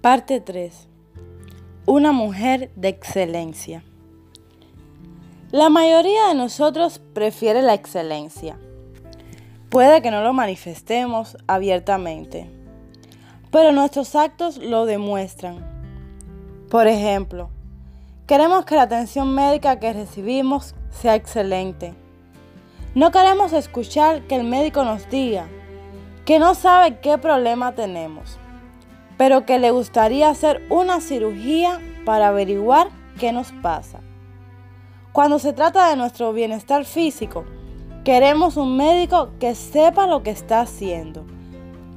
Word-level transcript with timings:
Parte 0.00 0.40
3. 0.40 0.86
Una 1.84 2.12
mujer 2.12 2.70
de 2.76 2.86
excelencia. 2.86 3.82
La 5.50 5.70
mayoría 5.70 6.28
de 6.28 6.36
nosotros 6.36 7.00
prefiere 7.14 7.62
la 7.62 7.74
excelencia. 7.74 8.56
Puede 9.70 10.00
que 10.00 10.12
no 10.12 10.22
lo 10.22 10.32
manifestemos 10.32 11.36
abiertamente, 11.48 12.48
pero 13.50 13.72
nuestros 13.72 14.14
actos 14.14 14.58
lo 14.58 14.86
demuestran. 14.86 15.66
Por 16.70 16.86
ejemplo, 16.86 17.50
queremos 18.28 18.66
que 18.66 18.76
la 18.76 18.82
atención 18.82 19.34
médica 19.34 19.80
que 19.80 19.92
recibimos 19.92 20.76
sea 20.90 21.16
excelente. 21.16 21.92
No 22.94 23.10
queremos 23.10 23.52
escuchar 23.52 24.28
que 24.28 24.36
el 24.36 24.44
médico 24.44 24.84
nos 24.84 25.10
diga 25.10 25.48
que 26.24 26.38
no 26.38 26.54
sabe 26.54 27.00
qué 27.00 27.18
problema 27.18 27.74
tenemos 27.74 28.38
pero 29.18 29.44
que 29.44 29.58
le 29.58 29.72
gustaría 29.72 30.30
hacer 30.30 30.64
una 30.70 31.02
cirugía 31.02 31.80
para 32.06 32.28
averiguar 32.28 32.88
qué 33.18 33.32
nos 33.32 33.52
pasa. 33.52 34.00
Cuando 35.12 35.38
se 35.40 35.52
trata 35.52 35.90
de 35.90 35.96
nuestro 35.96 36.32
bienestar 36.32 36.84
físico, 36.84 37.44
queremos 38.04 38.56
un 38.56 38.76
médico 38.76 39.30
que 39.40 39.54
sepa 39.54 40.06
lo 40.06 40.22
que 40.22 40.30
está 40.30 40.60
haciendo. 40.60 41.26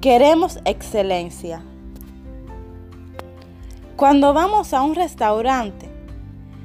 Queremos 0.01 0.59
excelencia. 0.65 1.61
Cuando 3.95 4.33
vamos 4.33 4.73
a 4.73 4.81
un 4.81 4.95
restaurante, 4.95 5.89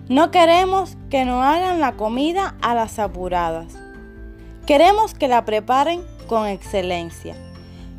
no 0.09 0.31
queremos 0.31 0.97
que 1.11 1.27
nos 1.27 1.45
hagan 1.45 1.81
la 1.81 1.93
comida 1.97 2.57
a 2.63 2.75
las 2.75 2.99
apuradas. 2.99 3.77
Queremos 4.67 5.13
que 5.13 5.29
la 5.29 5.45
preparen 5.45 6.03
con 6.27 6.47
excelencia. 6.47 7.37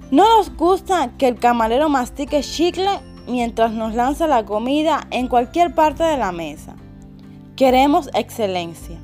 No 0.09 0.38
nos 0.38 0.55
gusta 0.55 1.11
que 1.17 1.27
el 1.27 1.38
camarero 1.38 1.89
mastique 1.89 2.39
chicle 2.41 2.88
mientras 3.27 3.73
nos 3.73 3.94
lanza 3.94 4.25
la 4.25 4.45
comida 4.45 5.05
en 5.11 5.27
cualquier 5.27 5.75
parte 5.75 6.03
de 6.03 6.16
la 6.16 6.31
mesa. 6.31 6.77
Queremos 7.58 8.09
excelencia. 8.14 8.97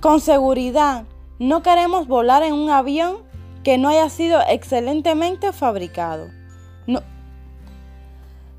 Con 0.00 0.20
seguridad, 0.20 1.02
no 1.40 1.64
queremos 1.64 2.06
volar 2.06 2.44
en 2.44 2.54
un 2.54 2.70
avión 2.70 3.24
que 3.64 3.76
no 3.76 3.88
haya 3.88 4.08
sido 4.08 4.40
excelentemente 4.48 5.52
fabricado. 5.52 6.28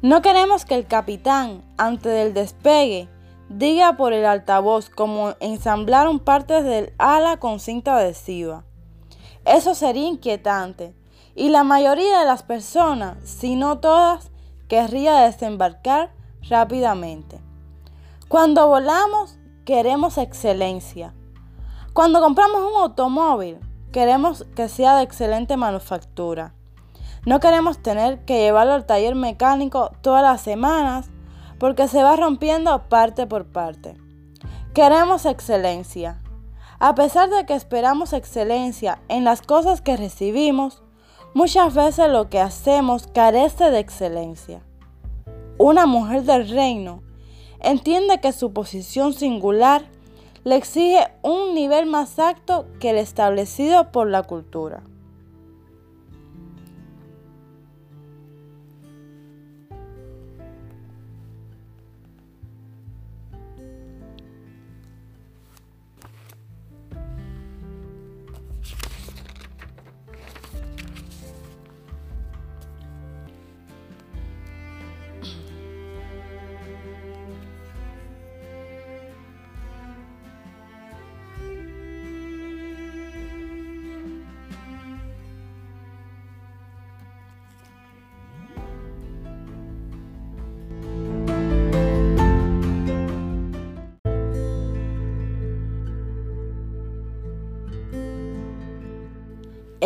No, 0.04 0.22
queremos 0.22 0.66
que 0.66 0.76
el 0.76 0.88
capitán, 0.88 1.64
antes 1.78 2.12
del 2.12 2.34
despegue, 2.34 3.08
diga 3.48 3.96
por 3.96 4.12
el 4.12 4.26
altavoz 4.26 4.90
cómo 4.90 5.36
ensamblaron 5.40 6.20
partes 6.20 6.66
del 6.66 6.92
ala 6.98 7.38
con 7.38 7.62
cinta 7.62 7.96
adhesiva. 7.96 8.66
Eso 9.46 9.74
sería 9.74 10.08
inquietante 10.08 10.96
y 11.42 11.50
la 11.50 11.64
mayoría 11.64 12.20
de 12.20 12.26
las 12.28 12.44
personas, 12.44 13.18
si 13.24 13.56
no 13.56 13.80
todas, 13.80 14.30
querría 14.68 15.22
desembarcar 15.22 16.14
rápidamente. 16.48 17.42
Cuando 18.28 18.68
volamos, 18.68 19.40
queremos 19.66 20.20
excelencia. 20.20 21.16
Cuando 21.94 22.22
compramos 22.22 22.62
un 22.62 22.80
automóvil, 22.84 23.58
queremos 23.92 24.46
que 24.56 24.70
sea 24.70 24.98
de 24.98 25.02
excelente 25.02 25.58
manufactura. 25.58 26.54
No 27.26 27.40
queremos 27.40 27.82
tener 27.82 28.24
que 28.24 28.38
llevarlo 28.38 28.74
al 28.74 28.86
taller 28.86 29.16
mecánico 29.16 29.90
todas 30.04 30.22
las 30.22 30.42
semanas 30.42 31.10
porque 31.58 31.88
se 31.88 32.04
va 32.04 32.18
rompiendo 32.18 32.88
parte 32.88 33.26
por 33.26 33.48
parte. 33.48 33.98
Queremos 34.76 35.26
excelencia. 35.26 36.22
A 36.78 36.94
pesar 36.94 37.32
de 37.32 37.48
que 37.48 37.56
esperamos 37.56 38.14
excelencia 38.14 39.02
en 39.08 39.24
las 39.24 39.42
cosas 39.42 39.82
que 39.82 39.98
recibimos, 39.98 40.84
Muchas 41.34 41.74
veces 41.74 42.10
lo 42.10 42.30
que 42.30 42.42
hacemos 42.42 43.08
carece 43.08 43.72
de 43.72 43.80
excelencia. 43.80 44.62
Una 45.58 45.86
mujer 45.86 46.24
del 46.24 46.50
reino 46.50 47.04
entiende 47.62 48.20
que 48.20 48.34
su 48.34 48.52
posición 48.52 49.14
singular 49.14 49.86
le 50.44 50.58
exige 50.58 51.08
un 51.22 51.54
nivel 51.54 51.86
más 51.86 52.20
alto 52.20 52.66
que 52.82 52.90
el 52.90 52.98
establecido 52.98 53.94
por 53.94 54.10
la 54.10 54.24
cultura. 54.24 54.84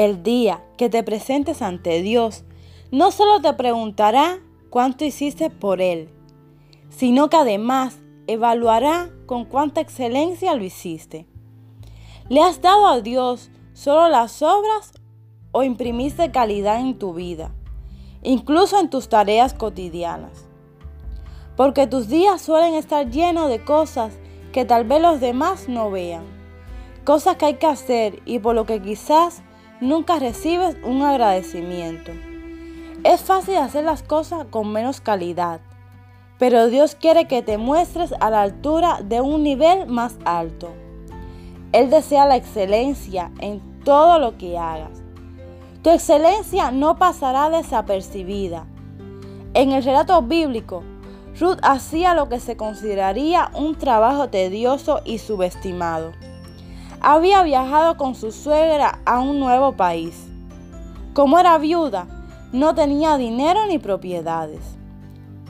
El 0.05 0.21
día 0.21 0.63
que 0.77 0.87
te 0.87 1.01
presentes 1.01 1.63
ante 1.63 2.03
Dios, 2.03 2.43
no 2.91 3.09
solo 3.09 3.41
te 3.41 3.51
preguntará 3.53 4.37
cuánto 4.69 5.03
hiciste 5.03 5.49
por 5.49 5.81
Él, 5.81 6.11
sino 6.89 7.27
que 7.27 7.37
además 7.37 7.97
evaluará 8.27 9.09
con 9.25 9.45
cuánta 9.45 9.81
excelencia 9.81 10.53
lo 10.53 10.63
hiciste. 10.63 11.25
¿Le 12.29 12.39
has 12.39 12.61
dado 12.61 12.85
a 12.85 13.01
Dios 13.01 13.49
solo 13.73 14.07
las 14.07 14.43
obras 14.43 14.93
o 15.51 15.63
imprimiste 15.63 16.29
calidad 16.29 16.81
en 16.81 16.99
tu 16.99 17.15
vida, 17.15 17.55
incluso 18.21 18.79
en 18.79 18.91
tus 18.91 19.09
tareas 19.09 19.55
cotidianas? 19.55 20.45
Porque 21.57 21.87
tus 21.87 22.09
días 22.09 22.43
suelen 22.43 22.75
estar 22.75 23.09
llenos 23.09 23.49
de 23.49 23.63
cosas 23.65 24.13
que 24.51 24.65
tal 24.65 24.83
vez 24.83 25.01
los 25.01 25.19
demás 25.19 25.67
no 25.67 25.89
vean, 25.89 26.25
cosas 27.05 27.37
que 27.37 27.45
hay 27.45 27.55
que 27.55 27.65
hacer 27.65 28.21
y 28.27 28.37
por 28.37 28.53
lo 28.53 28.67
que 28.67 28.79
quizás 28.79 29.41
nunca 29.87 30.19
recibes 30.19 30.75
un 30.83 31.01
agradecimiento. 31.01 32.11
Es 33.03 33.21
fácil 33.21 33.57
hacer 33.57 33.83
las 33.83 34.03
cosas 34.03 34.45
con 34.49 34.71
menos 34.71 34.99
calidad, 34.99 35.61
pero 36.39 36.67
Dios 36.67 36.95
quiere 36.95 37.27
que 37.27 37.41
te 37.41 37.57
muestres 37.57 38.13
a 38.19 38.29
la 38.29 38.41
altura 38.41 38.99
de 39.03 39.21
un 39.21 39.43
nivel 39.43 39.87
más 39.87 40.17
alto. 40.25 40.73
Él 41.71 41.89
desea 41.89 42.25
la 42.25 42.35
excelencia 42.35 43.31
en 43.39 43.61
todo 43.83 44.19
lo 44.19 44.37
que 44.37 44.57
hagas. 44.57 45.01
Tu 45.81 45.91
excelencia 45.91 46.71
no 46.71 46.97
pasará 46.97 47.49
desapercibida. 47.49 48.65
En 49.53 49.71
el 49.71 49.83
relato 49.83 50.21
bíblico, 50.21 50.83
Ruth 51.39 51.59
hacía 51.61 52.13
lo 52.15 52.27
que 52.27 52.39
se 52.39 52.57
consideraría 52.57 53.51
un 53.53 53.75
trabajo 53.75 54.29
tedioso 54.29 55.01
y 55.05 55.19
subestimado 55.19 56.11
había 57.07 57.43
viajado 57.43 57.97
con 57.97 58.15
su 58.15 58.31
suegra 58.31 58.99
a 59.05 59.19
un 59.19 59.39
nuevo 59.39 59.73
país. 59.73 60.25
Como 61.13 61.37
era 61.37 61.55
viuda, 61.59 62.07
no 62.51 62.73
tenía 62.73 63.15
dinero 63.17 63.67
ni 63.67 63.77
propiedades. 63.77 64.75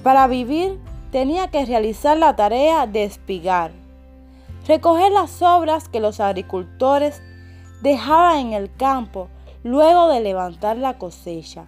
Para 0.03 0.27
vivir 0.27 0.77
tenía 1.13 1.47
que 1.51 1.66
realizar 1.66 2.17
la 2.17 2.35
tarea 2.35 2.88
de 2.88 3.05
espigar, 3.05 3.71
recoger 4.67 5.13
las 5.13 5.31
sobras 5.31 5.88
que 5.88 6.01
los 6.01 6.19
agricultores 6.19 7.21
dejaban 7.81 8.47
en 8.47 8.53
el 8.53 8.75
campo 8.75 9.29
luego 9.63 10.09
de 10.09 10.19
levantar 10.19 10.75
la 10.75 10.97
cosecha. 10.97 11.67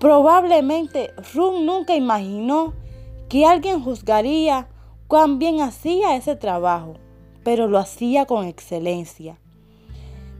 Probablemente 0.00 1.14
Ruth 1.32 1.60
nunca 1.60 1.94
imaginó 1.94 2.74
que 3.28 3.46
alguien 3.46 3.84
juzgaría 3.84 4.66
cuán 5.06 5.38
bien 5.38 5.60
hacía 5.60 6.16
ese 6.16 6.34
trabajo 6.34 6.96
pero 7.44 7.68
lo 7.68 7.78
hacía 7.78 8.26
con 8.26 8.46
excelencia. 8.46 9.38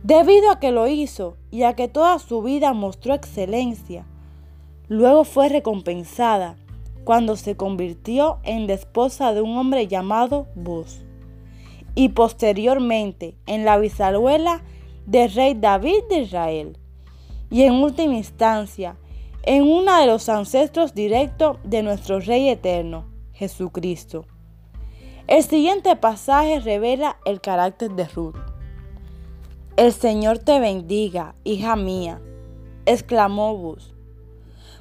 Debido 0.03 0.51
a 0.51 0.59
que 0.59 0.73
lo 0.73 0.87
hizo 0.89 1.37
y 1.51 1.65
a 1.65 1.75
que 1.75 1.89
toda 1.89 2.19
su 2.19 2.43
vida 2.43 2.73
mostró 2.73 3.15
excelencia, 3.15 4.07
luego 4.89 5.25
fue 5.25 5.49
recompensada 5.49 6.57
cuando 7.05 7.37
se 7.37 7.57
convirtió 7.57 8.39
en 8.45 8.67
la 8.67 8.75
esposa 8.75 9.35
de 9.35 9.41
un 9.41 9.57
hombre 9.57 9.87
llamado 9.89 10.47
Bus 10.55 11.03
y 11.95 12.11
posteriormente 12.11 13.37
en 13.47 13.65
la 13.65 13.79
bisabuela 13.79 14.63
del 15.07 15.33
rey 15.33 15.55
David 15.55 16.05
de 16.09 16.19
Israel 16.21 16.79
y 17.51 17.63
en 17.63 17.75
última 17.75 18.15
instancia 18.15 18.97
en 19.43 19.63
uno 19.63 19.99
de 19.99 20.07
los 20.07 20.29
ancestros 20.29 20.95
directos 20.95 21.57
de 21.65 21.83
nuestro 21.83 22.21
Rey 22.21 22.49
eterno, 22.49 23.07
Jesucristo. 23.33 24.27
El 25.31 25.45
siguiente 25.45 25.95
pasaje 25.95 26.59
revela 26.59 27.19
el 27.25 27.41
carácter 27.41 27.93
de 27.93 28.05
Ruth. 28.09 28.35
El 29.77 29.93
Señor 29.93 30.39
te 30.39 30.59
bendiga, 30.59 31.37
hija 31.45 31.77
mía, 31.77 32.21
exclamó 32.85 33.57
Bus. 33.57 33.95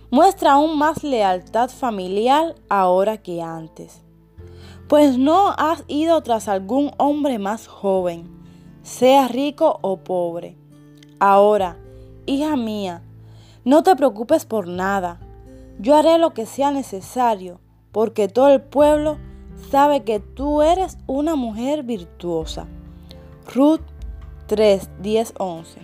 muestra 0.09 0.53
aún 0.53 0.79
más 0.79 1.03
lealtad 1.03 1.69
familiar 1.69 2.55
ahora 2.67 3.19
que 3.19 3.43
antes. 3.43 4.01
Pues 4.87 5.19
no 5.19 5.49
has 5.55 5.83
ido 5.87 6.19
tras 6.23 6.47
algún 6.47 6.93
hombre 6.97 7.37
más 7.37 7.67
joven, 7.67 8.27
sea 8.81 9.27
rico 9.27 9.77
o 9.83 9.97
pobre. 9.97 10.57
Ahora, 11.19 11.77
hija 12.25 12.55
mía, 12.55 13.03
no 13.65 13.83
te 13.83 13.95
preocupes 13.95 14.47
por 14.47 14.67
nada. 14.67 15.19
Yo 15.77 15.95
haré 15.95 16.17
lo 16.17 16.33
que 16.33 16.47
sea 16.47 16.71
necesario, 16.71 17.59
porque 17.91 18.27
todo 18.27 18.49
el 18.49 18.63
pueblo 18.63 19.19
sabe 19.69 20.03
que 20.03 20.19
tú 20.19 20.61
eres 20.61 20.97
una 21.07 21.35
mujer 21.35 21.83
virtuosa. 21.83 22.67
Ruth 23.53 23.81
3, 24.47 24.89
10, 25.01 25.33
11. 25.37 25.79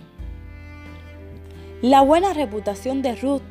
La 1.82 2.00
buena 2.00 2.32
reputación 2.32 3.02
de 3.02 3.14
Ruth 3.16 3.42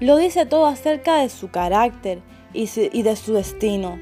lo 0.00 0.16
dice 0.16 0.46
todo 0.46 0.66
acerca 0.66 1.16
de 1.16 1.28
su 1.28 1.50
carácter 1.50 2.20
y, 2.52 2.66
de 3.02 3.16
su 3.16 3.34
destino. 3.34 3.98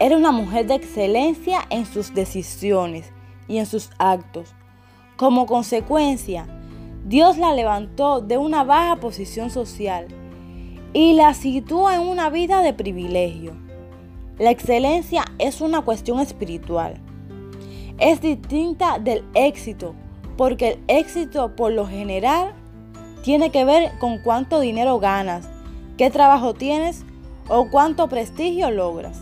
Era 0.00 0.16
una 0.16 0.32
mujer 0.32 0.66
de 0.66 0.74
excelencia 0.74 1.60
en 1.70 1.86
sus 1.86 2.14
decisiones 2.14 3.12
y 3.48 3.58
en 3.58 3.66
sus 3.66 3.90
actos. 3.98 4.54
Como 5.16 5.46
consecuencia, 5.46 6.46
Dios 7.04 7.36
la 7.36 7.52
levantó 7.52 8.20
de 8.20 8.38
una 8.38 8.64
baja 8.64 8.96
posición 8.96 9.50
social 9.50 10.08
y 10.92 11.12
la 11.14 11.34
situó 11.34 11.90
en 11.90 12.00
una 12.00 12.30
vida 12.30 12.62
de 12.62 12.72
privilegio. 12.72 13.63
La 14.36 14.50
excelencia 14.50 15.24
es 15.38 15.60
una 15.60 15.82
cuestión 15.82 16.18
espiritual. 16.18 16.96
Es 17.98 18.20
distinta 18.20 18.98
del 18.98 19.24
éxito, 19.34 19.94
porque 20.36 20.70
el 20.70 20.78
éxito 20.88 21.54
por 21.54 21.70
lo 21.70 21.86
general 21.86 22.52
tiene 23.22 23.50
que 23.50 23.64
ver 23.64 23.92
con 24.00 24.18
cuánto 24.18 24.58
dinero 24.58 24.98
ganas, 24.98 25.48
qué 25.96 26.10
trabajo 26.10 26.52
tienes 26.52 27.04
o 27.48 27.68
cuánto 27.70 28.08
prestigio 28.08 28.72
logras. 28.72 29.20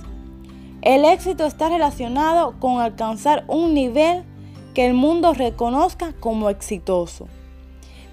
El 0.80 1.04
éxito 1.04 1.44
está 1.44 1.68
relacionado 1.68 2.58
con 2.58 2.80
alcanzar 2.80 3.44
un 3.48 3.74
nivel 3.74 4.24
que 4.72 4.86
el 4.86 4.94
mundo 4.94 5.34
reconozca 5.34 6.14
como 6.20 6.48
exitoso. 6.48 7.28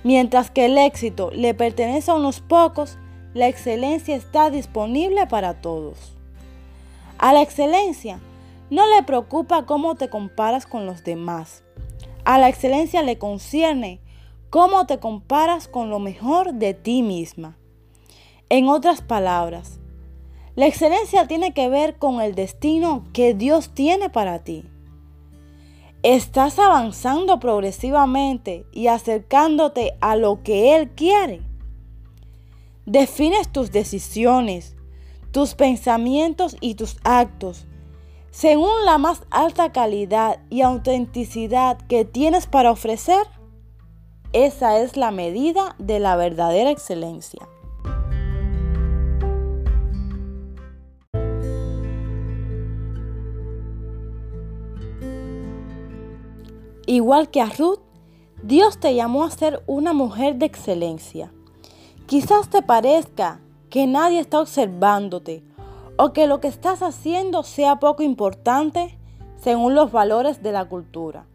Mientras 0.03 0.51
que 0.51 0.65
el 0.65 0.77
éxito 0.77 1.31
le 1.31 1.53
pertenece 1.53 2.11
a 2.11 2.15
unos 2.15 2.41
pocos, 2.41 2.97
la 3.33 3.47
excelencia 3.47 4.17
está 4.17 4.49
disponible 4.49 5.27
para 5.27 5.61
todos. 5.61 6.18
A 7.19 7.33
la 7.33 7.41
excelencia 7.41 8.21
no 8.69 8.87
le 8.87 9.03
preocupa 9.03 9.65
cómo 9.65 9.95
te 9.95 10.09
comparas 10.09 10.65
con 10.65 10.85
los 10.85 11.03
demás. 11.03 11.65
A 12.23 12.37
la 12.37 12.47
excelencia 12.47 13.03
le 13.03 13.17
concierne 13.17 13.99
cómo 14.49 14.85
te 14.85 14.99
comparas 14.99 15.67
con 15.67 15.89
lo 15.89 15.99
mejor 15.99 16.53
de 16.53 16.73
ti 16.73 17.03
misma. 17.03 17.57
En 18.47 18.69
otras 18.69 19.01
palabras, 19.01 19.79
la 20.55 20.65
excelencia 20.65 21.27
tiene 21.27 21.53
que 21.53 21.67
ver 21.67 21.97
con 21.97 22.21
el 22.21 22.35
destino 22.35 23.03
que 23.11 23.33
Dios 23.33 23.71
tiene 23.73 24.09
para 24.09 24.39
ti. 24.45 24.63
Estás 26.03 26.57
avanzando 26.57 27.41
progresivamente 27.41 28.65
y 28.71 28.87
acercándote 28.87 29.97
a 29.99 30.15
lo 30.15 30.41
que 30.41 30.77
Él 30.77 30.91
quiere. 30.91 31.41
Defines 32.85 33.51
tus 33.51 33.73
decisiones, 33.73 34.77
tus 35.31 35.55
pensamientos 35.55 36.55
y 36.61 36.75
tus 36.75 36.97
actos 37.03 37.65
según 38.31 38.85
la 38.85 38.97
más 38.97 39.23
alta 39.31 39.71
calidad 39.71 40.39
y 40.49 40.61
autenticidad 40.61 41.77
que 41.87 42.05
tienes 42.05 42.45
para 42.45 42.71
ofrecer 42.71 43.25
esa 44.33 44.79
es 44.79 44.95
la 44.95 45.09
medida 45.09 45.75
de 45.79 45.99
la 45.99 46.15
verdadera 46.15 46.69
excelencia. 46.69 47.47
Igual 56.85 57.29
que 57.29 57.41
a 57.41 57.47
Ruth, 57.47 57.79
Dios 58.43 58.79
te 58.79 58.93
llamó 58.95 59.23
a 59.23 59.31
ser 59.31 59.63
una 59.65 59.93
mujer 59.93 60.35
de 60.35 60.45
excelencia. 60.45 61.31
Quizás 62.05 62.49
te 62.49 62.61
parezca 62.61 63.41
que 63.69 63.87
nadie 63.87 64.19
está 64.19 64.39
observándote 64.39 65.43
o 65.97 66.13
que 66.13 66.27
lo 66.27 66.39
que 66.39 66.47
estás 66.47 66.81
haciendo 66.81 67.43
sea 67.43 67.77
poco 67.77 68.03
importante 68.03 68.97
según 69.37 69.75
los 69.75 69.91
valores 69.91 70.41
de 70.43 70.51
la 70.51 70.65
cultura 70.65 71.25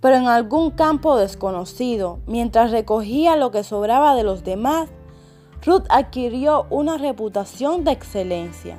pero 0.00 0.16
en 0.16 0.26
algún 0.26 0.70
campo 0.70 1.16
desconocido, 1.16 2.20
mientras 2.26 2.70
recogía 2.70 3.36
lo 3.36 3.50
que 3.50 3.64
sobraba 3.64 4.14
de 4.14 4.22
los 4.22 4.44
demás, 4.44 4.88
Ruth 5.64 5.84
adquirió 5.88 6.66
una 6.70 6.98
reputación 6.98 7.82
de 7.84 7.92
excelencia. 7.92 8.78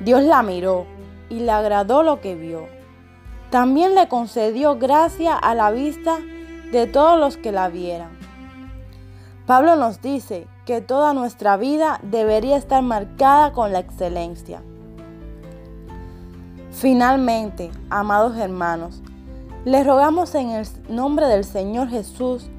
Dios 0.00 0.22
la 0.22 0.42
miró 0.42 0.86
y 1.30 1.40
le 1.40 1.50
agradó 1.50 2.02
lo 2.02 2.20
que 2.20 2.34
vio. 2.34 2.66
También 3.50 3.94
le 3.94 4.08
concedió 4.08 4.76
gracia 4.78 5.34
a 5.34 5.54
la 5.54 5.70
vista 5.70 6.18
de 6.72 6.86
todos 6.86 7.18
los 7.18 7.36
que 7.36 7.52
la 7.52 7.68
vieran. 7.68 8.21
Pablo 9.46 9.74
nos 9.74 10.00
dice 10.00 10.46
que 10.66 10.80
toda 10.80 11.14
nuestra 11.14 11.56
vida 11.56 11.98
debería 12.02 12.56
estar 12.56 12.80
marcada 12.80 13.52
con 13.52 13.72
la 13.72 13.80
excelencia. 13.80 14.62
Finalmente, 16.70 17.72
amados 17.90 18.36
hermanos, 18.36 19.02
les 19.64 19.84
rogamos 19.84 20.34
en 20.36 20.50
el 20.50 20.66
nombre 20.88 21.26
del 21.26 21.44
Señor 21.44 21.88
Jesús 21.88 22.50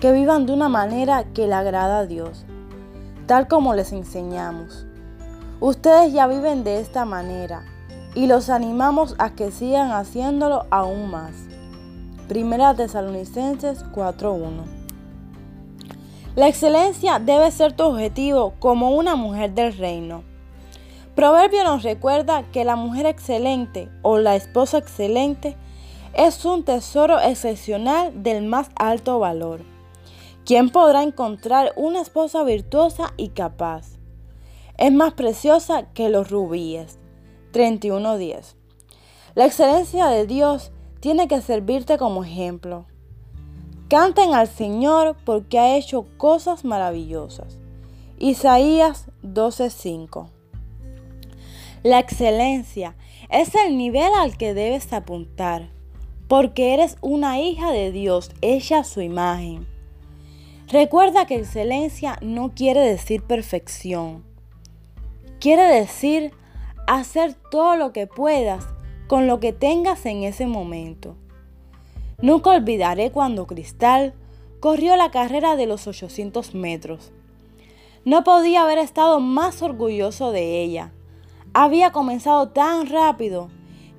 que 0.00 0.10
vivan 0.10 0.46
de 0.46 0.54
una 0.54 0.70
manera 0.70 1.24
que 1.34 1.46
le 1.46 1.54
agrada 1.54 1.98
a 1.98 2.06
Dios, 2.06 2.46
tal 3.26 3.46
como 3.46 3.74
les 3.74 3.92
enseñamos. 3.92 4.86
Ustedes 5.60 6.14
ya 6.14 6.26
viven 6.26 6.64
de 6.64 6.80
esta 6.80 7.04
manera 7.04 7.62
y 8.14 8.26
los 8.26 8.48
animamos 8.48 9.14
a 9.18 9.30
que 9.34 9.50
sigan 9.50 9.90
haciéndolo 9.92 10.64
aún 10.70 11.10
más. 11.10 11.32
Primera 12.26 12.74
Tesalonicenses 12.74 13.84
4:1 13.92 14.81
La 16.34 16.48
excelencia 16.48 17.18
debe 17.18 17.50
ser 17.50 17.74
tu 17.74 17.84
objetivo 17.84 18.54
como 18.58 18.92
una 18.92 19.16
mujer 19.16 19.52
del 19.52 19.76
reino. 19.76 20.24
Proverbio 21.14 21.62
nos 21.62 21.82
recuerda 21.82 22.42
que 22.52 22.64
la 22.64 22.74
mujer 22.74 23.04
excelente 23.04 23.90
o 24.00 24.16
la 24.16 24.34
esposa 24.34 24.78
excelente 24.78 25.58
es 26.14 26.46
un 26.46 26.64
tesoro 26.64 27.20
excepcional 27.20 28.22
del 28.22 28.46
más 28.46 28.70
alto 28.76 29.18
valor. 29.18 29.60
¿Quién 30.46 30.70
podrá 30.70 31.02
encontrar 31.02 31.74
una 31.76 32.00
esposa 32.00 32.42
virtuosa 32.44 33.12
y 33.18 33.28
capaz? 33.28 33.98
Es 34.78 34.90
más 34.90 35.12
preciosa 35.12 35.92
que 35.92 36.08
los 36.08 36.30
rubíes. 36.30 36.98
31.10. 37.52 38.54
La 39.34 39.44
excelencia 39.44 40.06
de 40.06 40.26
Dios 40.26 40.72
tiene 41.00 41.28
que 41.28 41.42
servirte 41.42 41.98
como 41.98 42.24
ejemplo. 42.24 42.86
Canten 43.92 44.32
al 44.32 44.48
Señor 44.48 45.18
porque 45.22 45.58
ha 45.58 45.76
hecho 45.76 46.06
cosas 46.16 46.64
maravillosas. 46.64 47.58
Isaías 48.18 49.10
12:5. 49.22 50.30
La 51.82 51.98
excelencia 51.98 52.96
es 53.28 53.54
el 53.54 53.76
nivel 53.76 54.10
al 54.18 54.38
que 54.38 54.54
debes 54.54 54.94
apuntar 54.94 55.68
porque 56.26 56.72
eres 56.72 56.96
una 57.02 57.38
hija 57.38 57.70
de 57.70 57.92
Dios, 57.92 58.30
hecha 58.40 58.78
a 58.78 58.84
su 58.84 59.02
imagen. 59.02 59.66
Recuerda 60.68 61.26
que 61.26 61.34
excelencia 61.34 62.16
no 62.22 62.54
quiere 62.54 62.80
decir 62.80 63.22
perfección. 63.22 64.24
Quiere 65.38 65.64
decir 65.64 66.32
hacer 66.86 67.34
todo 67.34 67.76
lo 67.76 67.92
que 67.92 68.06
puedas 68.06 68.64
con 69.06 69.26
lo 69.26 69.38
que 69.38 69.52
tengas 69.52 70.06
en 70.06 70.22
ese 70.22 70.46
momento. 70.46 71.14
Nunca 72.22 72.50
olvidaré 72.50 73.10
cuando 73.10 73.48
Cristal 73.48 74.14
corrió 74.60 74.94
la 74.94 75.10
carrera 75.10 75.56
de 75.56 75.66
los 75.66 75.88
800 75.88 76.54
metros. 76.54 77.10
No 78.04 78.22
podía 78.22 78.62
haber 78.62 78.78
estado 78.78 79.18
más 79.18 79.60
orgulloso 79.60 80.30
de 80.30 80.62
ella. 80.62 80.92
Había 81.52 81.90
comenzado 81.90 82.50
tan 82.50 82.86
rápido 82.86 83.48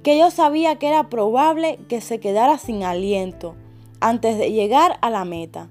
que 0.04 0.18
yo 0.18 0.32
sabía 0.32 0.80
que 0.80 0.88
era 0.88 1.10
probable 1.10 1.80
que 1.90 2.00
se 2.00 2.22
quedara 2.22 2.58
sin 2.58 2.84
aliento 2.84 3.56
antes 4.00 4.38
de 4.38 4.54
llegar 4.54 5.00
a 5.02 5.10
la 5.10 5.26
meta. 5.26 5.70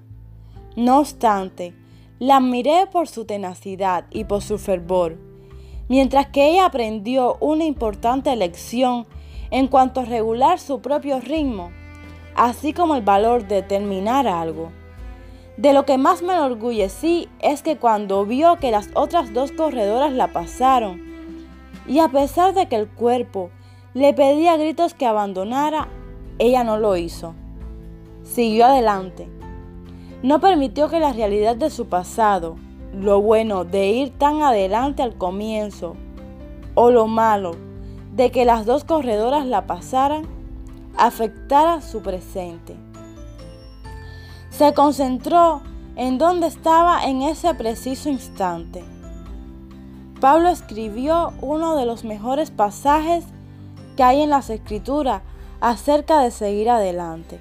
No 0.75 0.99
obstante, 0.99 1.73
la 2.19 2.37
admiré 2.37 2.85
por 2.91 3.07
su 3.07 3.25
tenacidad 3.25 4.05
y 4.11 4.25
por 4.25 4.43
su 4.43 4.59
fervor, 4.59 5.17
mientras 5.89 6.27
que 6.27 6.51
ella 6.51 6.65
aprendió 6.65 7.35
una 7.41 7.65
importante 7.65 8.35
lección 8.35 9.07
en 9.49 9.67
cuanto 9.67 10.01
a 10.01 10.05
regular 10.05 10.59
su 10.59 10.81
propio 10.81 11.19
ritmo, 11.19 11.71
así 12.35 12.73
como 12.73 12.95
el 12.95 13.01
valor 13.01 13.47
de 13.47 13.61
terminar 13.61 14.27
algo. 14.27 14.71
De 15.57 15.73
lo 15.73 15.85
que 15.85 15.97
más 15.97 16.23
me 16.23 16.33
enorgullecí 16.33 17.29
es 17.39 17.61
que 17.61 17.77
cuando 17.77 18.25
vio 18.25 18.57
que 18.57 18.71
las 18.71 18.89
otras 18.95 19.33
dos 19.33 19.51
corredoras 19.51 20.11
la 20.11 20.33
pasaron, 20.33 21.01
y 21.87 21.99
a 21.99 22.09
pesar 22.09 22.53
de 22.53 22.67
que 22.67 22.75
el 22.75 22.87
cuerpo 22.87 23.51
le 23.93 24.13
pedí 24.13 24.47
a 24.47 24.57
gritos 24.57 24.93
que 24.93 25.05
abandonara, 25.05 25.87
ella 26.39 26.63
no 26.63 26.77
lo 26.77 26.97
hizo. 26.97 27.35
Siguió 28.23 28.65
adelante. 28.65 29.29
No 30.23 30.39
permitió 30.39 30.89
que 30.89 30.99
la 30.99 31.13
realidad 31.13 31.55
de 31.55 31.69
su 31.69 31.87
pasado, 31.87 32.55
lo 32.93 33.21
bueno 33.21 33.65
de 33.65 33.89
ir 33.89 34.17
tan 34.17 34.41
adelante 34.41 35.03
al 35.03 35.17
comienzo 35.17 35.95
o 36.75 36.89
lo 36.89 37.07
malo 37.07 37.51
de 38.15 38.31
que 38.31 38.45
las 38.45 38.65
dos 38.65 38.83
corredoras 38.83 39.45
la 39.45 39.65
pasaran 39.65 40.27
afectara 40.97 41.81
su 41.81 42.01
presente. 42.01 42.75
Se 44.49 44.73
concentró 44.73 45.61
en 45.95 46.17
donde 46.17 46.47
estaba 46.47 47.05
en 47.05 47.21
ese 47.21 47.53
preciso 47.55 48.09
instante. 48.09 48.83
Pablo 50.19 50.49
escribió 50.49 51.33
uno 51.41 51.75
de 51.75 51.85
los 51.85 52.03
mejores 52.03 52.51
pasajes 52.51 53.25
que 53.97 54.03
hay 54.03 54.21
en 54.21 54.29
las 54.29 54.49
escrituras 54.49 55.21
acerca 55.59 56.19
de 56.21 56.31
seguir 56.31 56.69
adelante. 56.69 57.39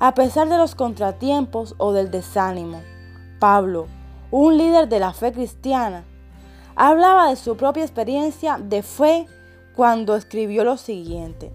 A 0.00 0.14
pesar 0.14 0.48
de 0.48 0.58
los 0.58 0.74
contratiempos 0.74 1.74
o 1.78 1.92
del 1.92 2.10
desánimo, 2.10 2.80
Pablo, 3.38 3.86
un 4.30 4.58
líder 4.58 4.88
de 4.88 5.00
la 5.00 5.12
fe 5.12 5.32
cristiana, 5.32 6.04
hablaba 6.76 7.30
de 7.30 7.36
su 7.36 7.56
propia 7.56 7.82
experiencia 7.82 8.58
de 8.58 8.82
fe 8.82 9.26
cuando 9.74 10.16
escribió 10.16 10.64
lo 10.64 10.76
siguiente. 10.76 11.52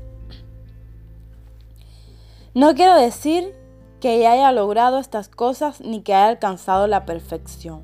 No 2.55 2.75
quiero 2.75 2.93
decir 2.93 3.55
que 3.99 4.27
haya 4.27 4.51
logrado 4.51 4.99
estas 4.99 5.27
cosas 5.27 5.81
ni 5.81 6.01
que 6.01 6.13
haya 6.13 6.27
alcanzado 6.27 6.85
la 6.85 7.03
perfección, 7.03 7.83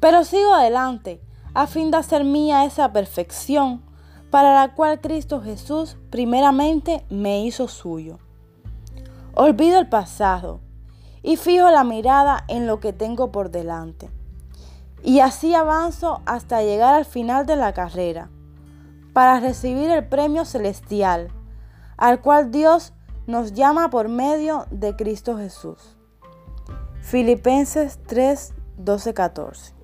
pero 0.00 0.24
sigo 0.24 0.52
adelante 0.52 1.20
a 1.54 1.68
fin 1.68 1.92
de 1.92 1.98
hacer 1.98 2.24
mía 2.24 2.64
esa 2.64 2.92
perfección 2.92 3.80
para 4.32 4.52
la 4.52 4.74
cual 4.74 5.00
Cristo 5.00 5.40
Jesús 5.40 5.96
primeramente 6.10 7.04
me 7.08 7.44
hizo 7.44 7.68
suyo. 7.68 8.18
Olvido 9.34 9.78
el 9.78 9.88
pasado 9.88 10.58
y 11.22 11.36
fijo 11.36 11.70
la 11.70 11.84
mirada 11.84 12.44
en 12.48 12.66
lo 12.66 12.80
que 12.80 12.92
tengo 12.92 13.30
por 13.30 13.52
delante. 13.52 14.10
Y 15.04 15.20
así 15.20 15.54
avanzo 15.54 16.20
hasta 16.26 16.62
llegar 16.62 16.94
al 16.94 17.04
final 17.04 17.46
de 17.46 17.54
la 17.54 17.72
carrera, 17.72 18.28
para 19.12 19.38
recibir 19.38 19.88
el 19.90 20.08
premio 20.08 20.44
celestial, 20.44 21.28
al 21.96 22.20
cual 22.22 22.50
Dios 22.50 22.92
nos 23.26 23.52
llama 23.52 23.90
por 23.90 24.08
medio 24.08 24.66
de 24.70 24.96
Cristo 24.96 25.36
Jesús. 25.36 25.96
Filipenses 27.00 27.98
3, 28.06 28.54
12, 28.78 29.14
14. 29.14 29.74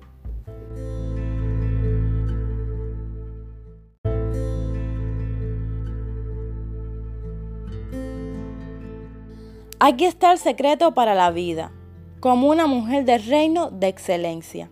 Aquí 9.81 10.03
está 10.03 10.33
el 10.33 10.37
secreto 10.37 10.93
para 10.93 11.15
la 11.15 11.31
vida, 11.31 11.71
como 12.19 12.49
una 12.49 12.67
mujer 12.67 13.05
del 13.05 13.25
reino 13.25 13.69
de 13.71 13.87
excelencia. 13.87 14.69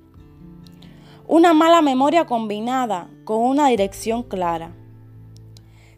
Una 1.26 1.54
mala 1.54 1.82
memoria 1.82 2.26
combinada 2.26 3.10
con 3.24 3.40
una 3.40 3.70
dirección 3.70 4.24
clara. 4.24 4.72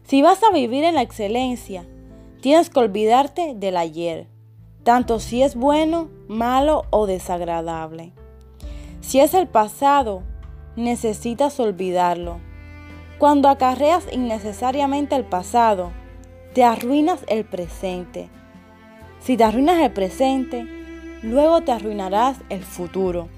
Si 0.04 0.22
vas 0.22 0.40
a 0.44 0.52
vivir 0.52 0.84
en 0.84 0.94
la 0.94 1.02
excelencia, 1.02 1.86
tienes 2.40 2.70
que 2.70 2.80
olvidarte 2.80 3.54
del 3.54 3.76
ayer, 3.76 4.26
tanto 4.82 5.20
si 5.20 5.42
es 5.42 5.54
bueno, 5.54 6.08
malo 6.28 6.84
o 6.90 7.06
desagradable. 7.06 8.12
Si 9.00 9.20
es 9.20 9.34
el 9.34 9.48
pasado, 9.48 10.22
necesitas 10.76 11.58
olvidarlo. 11.60 12.38
Cuando 13.18 13.48
acarreas 13.48 14.04
innecesariamente 14.12 15.14
el 15.16 15.24
pasado, 15.24 15.90
te 16.54 16.64
arruinas 16.64 17.24
el 17.28 17.44
presente 17.44 18.30
si 19.20 19.36
te 19.36 19.44
arruinas 19.44 19.78
el 19.80 19.92
presente, 19.92 20.66
luego 21.22 21.60
te 21.60 21.72
arruinarás 21.72 22.38
el 22.48 22.62
futuro. 22.62 23.28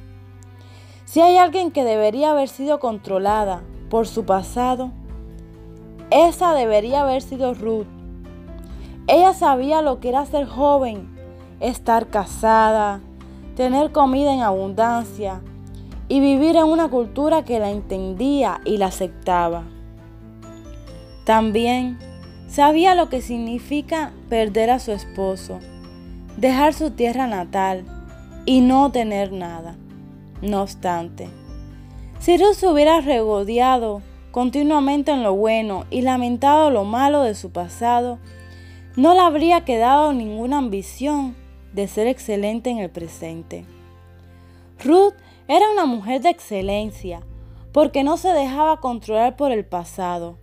Si 1.07 1.21
hay 1.21 1.37
alguien 1.37 1.73
que 1.73 1.83
debería 1.83 2.31
haber 2.31 2.49
sido 2.49 2.79
controlada 2.79 3.65
por 3.91 4.07
su 4.07 4.25
pasado, 4.25 4.93
esa 6.11 6.55
debería 6.55 7.03
haber 7.03 7.21
sido 7.21 7.53
Ruth. 7.53 7.89
Ella 9.07 9.35
sabía 9.35 9.83
lo 9.83 10.01
que 10.01 10.09
era 10.11 10.25
ser 10.27 10.47
joven, 10.47 11.09
estar 11.61 12.09
casada, 12.09 13.01
tener 13.57 13.93
comida 13.93 14.33
en 14.33 14.41
abundancia 14.41 15.41
y 16.09 16.21
vivir 16.21 16.57
en 16.57 16.65
una 16.65 16.89
cultura 16.89 17.45
que 17.45 17.59
la 17.59 17.71
entendía 17.71 18.61
y 18.65 18.77
la 18.77 18.87
aceptaba. 18.87 19.65
También 21.25 21.99
sabía 22.49 22.95
lo 22.95 23.09
que 23.09 23.23
significa 23.23 24.13
perder 24.29 24.71
a 24.71 24.79
su 24.79 24.93
esposo 24.93 25.59
dejar 26.37 26.75
su 26.75 26.91
tierra 26.91 27.27
natal 27.27 27.85
y 28.47 28.61
no 28.61 28.91
tener 28.91 29.33
nada. 29.33 29.77
No 30.41 30.63
obstante, 30.63 31.29
si 32.19 32.37
Ruth 32.37 32.55
se 32.55 32.67
hubiera 32.67 33.01
regodeado 33.01 34.03
continuamente 34.31 35.13
en 35.13 35.23
lo 35.23 35.35
bueno 35.35 35.85
y 35.91 36.03
lamentado 36.03 36.71
lo 36.71 36.85
malo 36.85 37.23
de 37.23 37.35
su 37.35 37.51
pasado, 37.51 38.19
no 38.97 39.15
le 39.15 39.21
habría 39.21 39.65
quedado 39.65 40.13
ninguna 40.13 40.59
ambición 40.59 41.35
de 41.73 41.89
ser 41.89 42.07
excelente 42.07 42.69
en 42.69 42.79
el 42.79 42.91
presente. 42.91 43.65
Ruth 44.85 45.15
era 45.49 45.71
una 45.71 45.87
mujer 45.87 46.21
de 46.21 46.29
excelencia 46.29 47.23
porque 47.73 48.05
no 48.05 48.19
se 48.19 48.29
dejaba 48.29 48.81
controlar 48.81 49.37
por 49.37 49.51
el 49.51 49.65
pasado. 49.65 50.37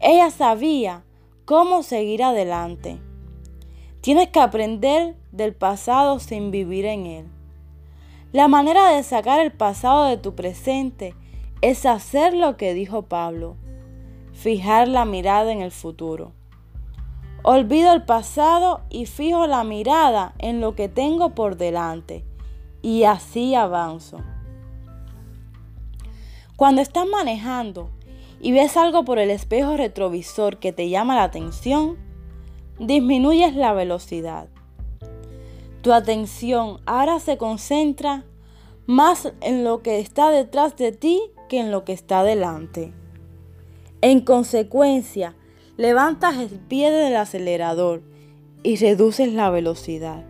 Ella 0.00 0.30
sabía 0.30 1.04
cómo 1.46 1.82
seguir 1.82 2.22
adelante. 2.22 2.98
Tienes 4.02 4.28
que 4.28 4.40
aprender 4.40 5.16
del 5.32 5.54
pasado 5.54 6.18
sin 6.18 6.50
vivir 6.50 6.84
en 6.84 7.06
él. 7.06 7.26
La 8.32 8.48
manera 8.48 8.90
de 8.90 9.02
sacar 9.02 9.40
el 9.40 9.52
pasado 9.52 10.04
de 10.04 10.18
tu 10.18 10.34
presente 10.34 11.14
es 11.62 11.86
hacer 11.86 12.34
lo 12.34 12.58
que 12.58 12.74
dijo 12.74 13.02
Pablo, 13.02 13.56
fijar 14.34 14.88
la 14.88 15.06
mirada 15.06 15.50
en 15.50 15.62
el 15.62 15.70
futuro. 15.70 16.32
Olvido 17.46 17.92
el 17.92 18.02
pasado 18.02 18.80
y 18.88 19.04
fijo 19.04 19.46
la 19.46 19.64
mirada 19.64 20.32
en 20.38 20.62
lo 20.62 20.74
que 20.74 20.88
tengo 20.88 21.34
por 21.34 21.58
delante 21.58 22.24
y 22.80 23.04
así 23.04 23.54
avanzo. 23.54 24.22
Cuando 26.56 26.80
estás 26.80 27.06
manejando 27.06 27.90
y 28.40 28.52
ves 28.52 28.78
algo 28.78 29.04
por 29.04 29.18
el 29.18 29.30
espejo 29.30 29.76
retrovisor 29.76 30.56
que 30.56 30.72
te 30.72 30.88
llama 30.88 31.16
la 31.16 31.24
atención, 31.24 31.98
disminuyes 32.78 33.54
la 33.54 33.74
velocidad. 33.74 34.48
Tu 35.82 35.92
atención 35.92 36.80
ahora 36.86 37.20
se 37.20 37.36
concentra 37.36 38.24
más 38.86 39.34
en 39.42 39.64
lo 39.64 39.82
que 39.82 40.00
está 40.00 40.30
detrás 40.30 40.78
de 40.78 40.92
ti 40.92 41.20
que 41.50 41.60
en 41.60 41.70
lo 41.70 41.84
que 41.84 41.92
está 41.92 42.24
delante. 42.24 42.94
En 44.00 44.22
consecuencia, 44.22 45.36
levantas 45.76 46.36
el 46.36 46.50
pie 46.50 46.90
del 46.90 47.16
acelerador 47.16 48.02
y 48.62 48.76
reduces 48.76 49.32
la 49.32 49.50
velocidad. 49.50 50.24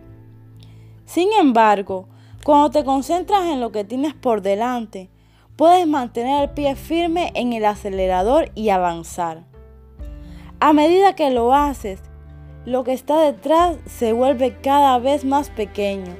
Sin 1.05 1.31
embargo, 1.33 2.07
cuando 2.43 2.71
te 2.71 2.83
concentras 2.83 3.45
en 3.45 3.59
lo 3.59 3.71
que 3.71 3.83
tienes 3.83 4.13
por 4.13 4.41
delante, 4.41 5.09
puedes 5.55 5.87
mantener 5.87 6.43
el 6.43 6.49
pie 6.51 6.75
firme 6.75 7.31
en 7.35 7.53
el 7.53 7.65
acelerador 7.65 8.51
y 8.55 8.69
avanzar. 8.69 9.43
A 10.59 10.73
medida 10.73 11.15
que 11.15 11.29
lo 11.29 11.53
haces, 11.53 12.01
lo 12.65 12.83
que 12.83 12.93
está 12.93 13.19
detrás 13.19 13.77
se 13.85 14.13
vuelve 14.13 14.57
cada 14.61 14.97
vez 14.99 15.23
más 15.23 15.49
pequeño 15.49 16.15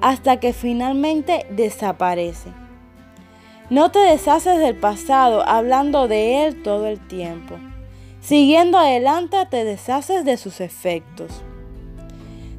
hasta 0.00 0.40
que 0.40 0.52
finalmente 0.52 1.46
desaparece. 1.50 2.50
No 3.70 3.90
te 3.90 4.00
deshaces 4.00 4.58
del 4.58 4.76
pasado 4.76 5.46
hablando 5.46 6.08
de 6.08 6.46
él 6.46 6.62
todo 6.62 6.86
el 6.86 6.98
tiempo. 7.06 7.56
Siguiendo 8.22 8.78
adelante 8.78 9.36
te 9.50 9.64
deshaces 9.64 10.24
de 10.24 10.36
sus 10.36 10.60
efectos. 10.60 11.42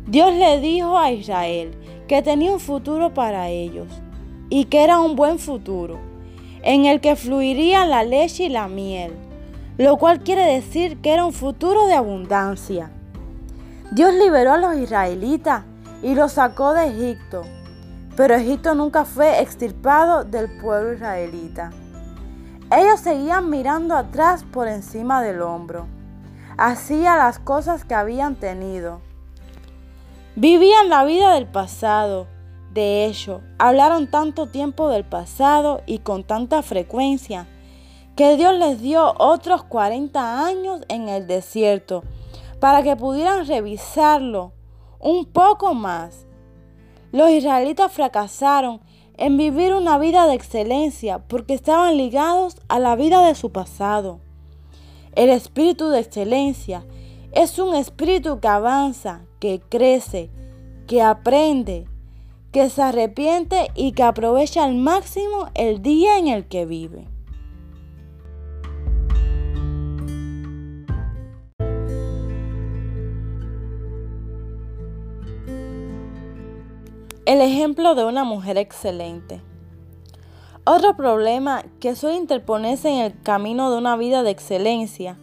Dios 0.05 0.33
le 0.33 0.59
dijo 0.59 0.97
a 0.97 1.13
Israel 1.13 1.73
que 2.05 2.21
tenía 2.21 2.51
un 2.51 2.59
futuro 2.59 3.13
para 3.13 3.47
ellos 3.47 3.87
y 4.49 4.65
que 4.65 4.83
era 4.83 4.99
un 4.99 5.15
buen 5.15 5.39
futuro, 5.39 5.99
en 6.63 6.83
el 6.83 6.99
que 6.99 7.15
fluiría 7.15 7.85
la 7.85 8.03
leche 8.03 8.43
y 8.43 8.49
la 8.49 8.67
miel, 8.67 9.13
lo 9.77 9.95
cual 9.95 10.19
quiere 10.19 10.45
decir 10.45 10.97
que 10.97 11.13
era 11.13 11.25
un 11.25 11.31
futuro 11.31 11.87
de 11.87 11.93
abundancia. 11.93 12.91
Dios 13.93 14.13
liberó 14.15 14.51
a 14.51 14.57
los 14.57 14.75
israelitas 14.75 15.63
y 16.01 16.13
los 16.13 16.33
sacó 16.33 16.73
de 16.73 16.87
Egipto, 16.87 17.43
pero 18.17 18.35
Egipto 18.35 18.75
nunca 18.75 19.05
fue 19.05 19.41
extirpado 19.41 20.25
del 20.25 20.59
pueblo 20.59 20.91
israelita. 20.91 21.71
Ellos 22.75 23.01
seguían 23.01 23.51
mirando 23.51 23.95
atrás 23.95 24.43
por 24.43 24.67
encima 24.67 25.21
del 25.21 25.43
hombro, 25.43 25.85
hacía 26.57 27.15
las 27.17 27.37
cosas 27.37 27.85
que 27.85 27.93
habían 27.93 28.35
tenido. 28.35 28.99
Vivían 30.35 30.89
la 30.89 31.03
vida 31.03 31.35
del 31.35 31.45
pasado. 31.45 32.25
De 32.73 33.05
hecho, 33.05 33.41
hablaron 33.59 34.07
tanto 34.07 34.47
tiempo 34.47 34.89
del 34.89 35.03
pasado 35.03 35.81
y 35.85 35.99
con 35.99 36.23
tanta 36.23 36.63
frecuencia 36.63 37.45
que 38.15 38.37
Dios 38.37 38.55
les 38.55 38.81
dio 38.81 39.13
otros 39.19 39.63
40 39.65 40.43
años 40.43 40.81
en 40.87 41.09
el 41.09 41.27
desierto 41.27 42.03
para 42.59 42.81
que 42.81 42.95
pudieran 42.95 43.45
revisarlo 43.45 44.53
un 44.99 45.25
poco 45.25 45.75
más. 45.75 46.25
Los 47.11 47.29
israelitas 47.29 47.91
fracasaron 47.91 48.81
en 49.17 49.37
vivir 49.37 49.73
una 49.73 49.97
vida 49.97 50.27
de 50.27 50.33
excelencia 50.33 51.19
porque 51.19 51.53
estaban 51.53 51.97
ligados 51.97 52.57
a 52.67 52.79
la 52.79 52.95
vida 52.95 53.25
de 53.25 53.35
su 53.35 53.51
pasado. 53.51 54.19
El 55.15 55.29
espíritu 55.29 55.89
de 55.89 55.99
excelencia 55.99 56.85
es 57.31 57.59
un 57.59 57.75
espíritu 57.75 58.39
que 58.39 58.47
avanza, 58.47 59.21
que 59.39 59.61
crece, 59.69 60.29
que 60.87 61.01
aprende, 61.01 61.87
que 62.51 62.69
se 62.69 62.81
arrepiente 62.81 63.71
y 63.75 63.93
que 63.93 64.03
aprovecha 64.03 64.63
al 64.63 64.75
máximo 64.75 65.49
el 65.55 65.81
día 65.81 66.17
en 66.17 66.27
el 66.27 66.47
que 66.47 66.65
vive. 66.65 67.12
El 77.25 77.39
ejemplo 77.39 77.95
de 77.95 78.03
una 78.03 78.25
mujer 78.25 78.57
excelente. 78.57 79.41
Otro 80.65 80.97
problema 80.97 81.63
que 81.79 81.95
suele 81.95 82.17
interponerse 82.17 82.89
en 82.89 82.99
el 82.99 83.21
camino 83.21 83.71
de 83.71 83.77
una 83.77 83.95
vida 83.95 84.23
de 84.23 84.31
excelencia 84.31 85.17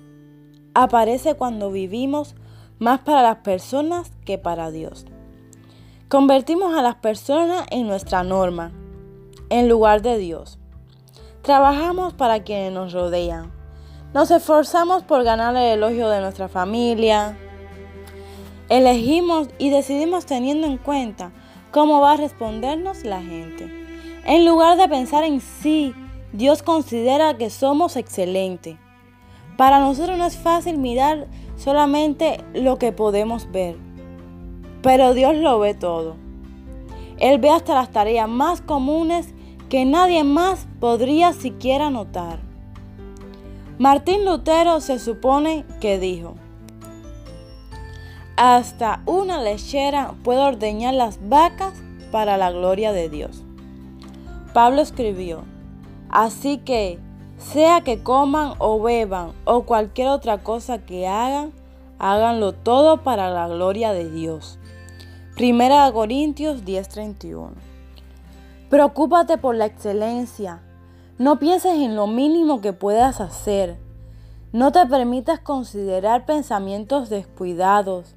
aparece 0.72 1.34
cuando 1.34 1.70
vivimos 1.70 2.36
más 2.78 3.00
para 3.00 3.22
las 3.22 3.36
personas 3.38 4.12
que 4.24 4.38
para 4.38 4.70
Dios. 4.70 5.04
Convertimos 6.08 6.74
a 6.74 6.80
las 6.80 6.94
personas 6.94 7.66
en 7.70 7.86
nuestra 7.86 8.22
norma, 8.22 8.72
en 9.50 9.68
lugar 9.68 10.00
de 10.00 10.16
Dios. 10.16 10.58
Trabajamos 11.42 12.14
para 12.14 12.44
quienes 12.44 12.72
nos 12.72 12.94
rodean. 12.94 13.52
Nos 14.14 14.30
esforzamos 14.30 15.02
por 15.02 15.22
ganar 15.22 15.54
el 15.54 15.78
elogio 15.78 16.08
de 16.08 16.22
nuestra 16.22 16.48
familia. 16.48 17.36
Elegimos 18.70 19.48
y 19.58 19.68
decidimos 19.68 20.24
teniendo 20.24 20.66
en 20.66 20.78
cuenta 20.78 21.32
cómo 21.70 22.00
va 22.00 22.12
a 22.12 22.16
respondernos 22.16 23.04
la 23.04 23.22
gente. 23.22 23.70
En 24.24 24.44
lugar 24.44 24.76
de 24.76 24.88
pensar 24.88 25.24
en 25.24 25.40
sí, 25.40 25.94
Dios 26.32 26.62
considera 26.62 27.36
que 27.36 27.50
somos 27.50 27.96
excelentes. 27.96 28.76
Para 29.56 29.80
nosotros 29.80 30.16
no 30.16 30.26
es 30.26 30.36
fácil 30.36 30.78
mirar 30.78 31.26
solamente 31.56 32.42
lo 32.54 32.78
que 32.78 32.92
podemos 32.92 33.50
ver, 33.50 33.76
pero 34.82 35.14
Dios 35.14 35.36
lo 35.36 35.58
ve 35.58 35.74
todo. 35.74 36.16
Él 37.18 37.38
ve 37.38 37.50
hasta 37.50 37.74
las 37.74 37.90
tareas 37.90 38.28
más 38.28 38.62
comunes 38.62 39.34
que 39.68 39.84
nadie 39.84 40.24
más 40.24 40.66
podría 40.80 41.32
siquiera 41.32 41.90
notar. 41.90 42.38
Martín 43.78 44.24
Lutero 44.24 44.80
se 44.80 44.98
supone 44.98 45.64
que 45.80 45.98
dijo, 45.98 46.34
hasta 48.42 49.02
una 49.04 49.42
lechera 49.42 50.14
puede 50.24 50.40
ordeñar 50.40 50.94
las 50.94 51.28
vacas 51.28 51.74
para 52.10 52.38
la 52.38 52.50
gloria 52.50 52.90
de 52.90 53.10
Dios. 53.10 53.42
Pablo 54.54 54.80
escribió, 54.80 55.42
así 56.08 56.56
que 56.56 56.98
sea 57.36 57.82
que 57.82 58.02
coman 58.02 58.54
o 58.56 58.80
beban 58.80 59.32
o 59.44 59.64
cualquier 59.64 60.08
otra 60.08 60.38
cosa 60.38 60.78
que 60.78 61.06
hagan, 61.06 61.52
háganlo 61.98 62.52
todo 62.54 63.02
para 63.02 63.28
la 63.28 63.46
gloria 63.46 63.92
de 63.92 64.10
Dios. 64.10 64.58
Primera 65.36 65.92
Corintios 65.92 66.64
10:31. 66.64 67.50
Preocúpate 68.70 69.36
por 69.36 69.54
la 69.54 69.66
excelencia. 69.66 70.62
No 71.18 71.38
pienses 71.38 71.74
en 71.74 71.94
lo 71.94 72.06
mínimo 72.06 72.62
que 72.62 72.72
puedas 72.72 73.20
hacer. 73.20 73.76
No 74.50 74.72
te 74.72 74.86
permitas 74.86 75.40
considerar 75.40 76.24
pensamientos 76.24 77.10
descuidados. 77.10 78.14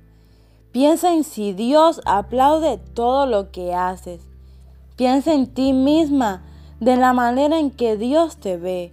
Piensa 0.74 1.14
en 1.14 1.24
si 1.24 1.54
Dios 1.54 2.02
aplaude 2.04 2.80
todo 2.80 3.28
lo 3.28 3.52
que 3.52 3.76
haces. 3.76 4.28
Piensa 4.96 5.32
en 5.32 5.46
ti 5.46 5.72
misma 5.72 6.42
de 6.80 6.98
la 6.98 7.14
manera 7.14 7.60
en 7.60 7.70
que 7.70 7.96
Dios 7.96 8.38
te 8.38 8.58
ve, 8.58 8.92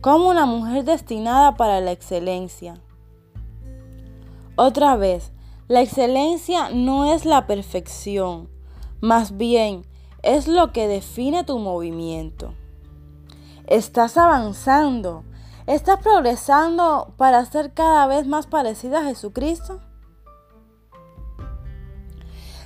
como 0.00 0.28
una 0.28 0.46
mujer 0.46 0.84
destinada 0.84 1.54
para 1.54 1.80
la 1.80 1.92
excelencia. 1.92 2.74
Otra 4.56 4.96
vez, 4.96 5.30
la 5.68 5.80
excelencia 5.80 6.70
no 6.70 7.14
es 7.14 7.24
la 7.24 7.46
perfección, 7.46 8.48
más 9.00 9.36
bien 9.36 9.86
es 10.24 10.48
lo 10.48 10.72
que 10.72 10.88
define 10.88 11.44
tu 11.44 11.60
movimiento. 11.60 12.52
Estás 13.68 14.16
avanzando, 14.16 15.22
estás 15.68 16.00
progresando 16.00 17.14
para 17.16 17.44
ser 17.44 17.72
cada 17.74 18.08
vez 18.08 18.26
más 18.26 18.48
parecida 18.48 19.02
a 19.02 19.04
Jesucristo. 19.04 19.80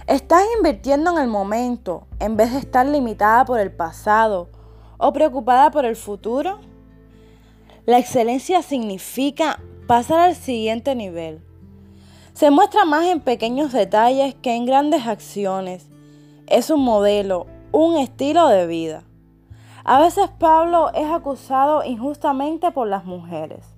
Estás 0.06 0.44
invirtiendo 0.56 1.10
en 1.10 1.18
el 1.18 1.26
momento 1.26 2.06
en 2.20 2.36
vez 2.36 2.52
de 2.52 2.60
estar 2.60 2.86
limitada 2.86 3.44
por 3.44 3.58
el 3.58 3.72
pasado 3.72 4.48
o 4.98 5.12
preocupada 5.12 5.72
por 5.72 5.84
el 5.84 5.96
futuro. 5.96 6.60
La 7.86 7.98
excelencia 7.98 8.62
significa 8.62 9.58
pasar 9.88 10.20
al 10.20 10.36
siguiente 10.36 10.94
nivel. 10.94 11.42
Se 12.34 12.52
muestra 12.52 12.84
más 12.84 13.06
en 13.06 13.18
pequeños 13.18 13.72
detalles 13.72 14.36
que 14.36 14.54
en 14.54 14.64
grandes 14.64 15.08
acciones. 15.08 15.88
Es 16.46 16.70
un 16.70 16.84
modelo, 16.84 17.48
un 17.72 17.96
estilo 17.96 18.46
de 18.46 18.68
vida. 18.68 19.02
A 19.82 19.98
veces 19.98 20.28
Pablo 20.38 20.92
es 20.94 21.10
acusado 21.10 21.82
injustamente 21.82 22.70
por 22.70 22.86
las 22.86 23.04
mujeres. 23.04 23.74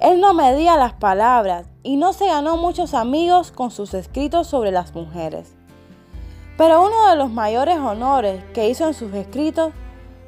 Él 0.00 0.20
no 0.20 0.32
medía 0.32 0.76
las 0.76 0.92
palabras 0.92 1.66
y 1.82 1.96
no 1.96 2.12
se 2.12 2.26
ganó 2.26 2.56
muchos 2.56 2.94
amigos 2.94 3.50
con 3.50 3.70
sus 3.70 3.94
escritos 3.94 4.46
sobre 4.46 4.70
las 4.70 4.94
mujeres. 4.94 5.54
Pero 6.56 6.84
uno 6.84 7.08
de 7.08 7.16
los 7.16 7.30
mayores 7.30 7.78
honores 7.78 8.42
que 8.54 8.68
hizo 8.68 8.86
en 8.86 8.94
sus 8.94 9.12
escritos 9.14 9.72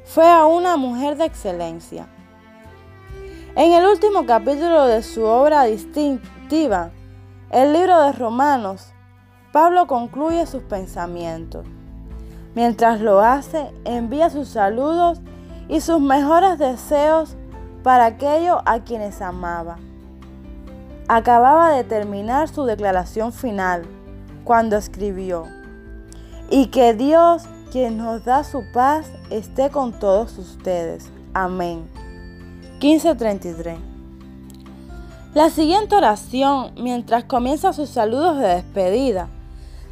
fue 0.03 0.29
a 0.29 0.45
una 0.45 0.75
mujer 0.75 1.17
de 1.17 1.25
excelencia. 1.25 2.07
En 3.55 3.71
el 3.71 3.85
último 3.85 4.25
capítulo 4.25 4.85
de 4.87 5.03
su 5.03 5.23
obra 5.23 5.63
distintiva, 5.63 6.91
el 7.49 7.73
libro 7.73 8.01
de 8.01 8.13
Romanos, 8.13 8.93
Pablo 9.51 9.87
concluye 9.87 10.45
sus 10.47 10.63
pensamientos. 10.63 11.65
Mientras 12.55 12.99
lo 12.99 13.21
hace, 13.21 13.71
envía 13.85 14.29
sus 14.29 14.49
saludos 14.49 15.21
y 15.67 15.81
sus 15.81 15.99
mejores 16.01 16.59
deseos 16.59 17.35
para 17.83 18.05
aquellos 18.05 18.57
a 18.65 18.79
quienes 18.79 19.21
amaba. 19.21 19.77
Acababa 21.07 21.71
de 21.71 21.83
terminar 21.83 22.47
su 22.47 22.63
declaración 22.65 23.33
final 23.33 23.83
cuando 24.43 24.77
escribió, 24.77 25.45
y 26.49 26.67
que 26.67 26.93
Dios, 26.93 27.43
quien 27.71 27.97
nos 27.97 28.23
da 28.25 28.43
su 28.43 28.63
paz, 28.73 29.11
esté 29.29 29.69
con 29.69 29.93
todos 29.93 30.37
ustedes. 30.37 31.09
Amén. 31.33 31.87
1533. 32.81 33.77
La 35.33 35.49
siguiente 35.49 35.95
oración, 35.95 36.73
mientras 36.77 37.23
comienza 37.23 37.71
sus 37.71 37.89
saludos 37.89 38.37
de 38.37 38.47
despedida, 38.47 39.29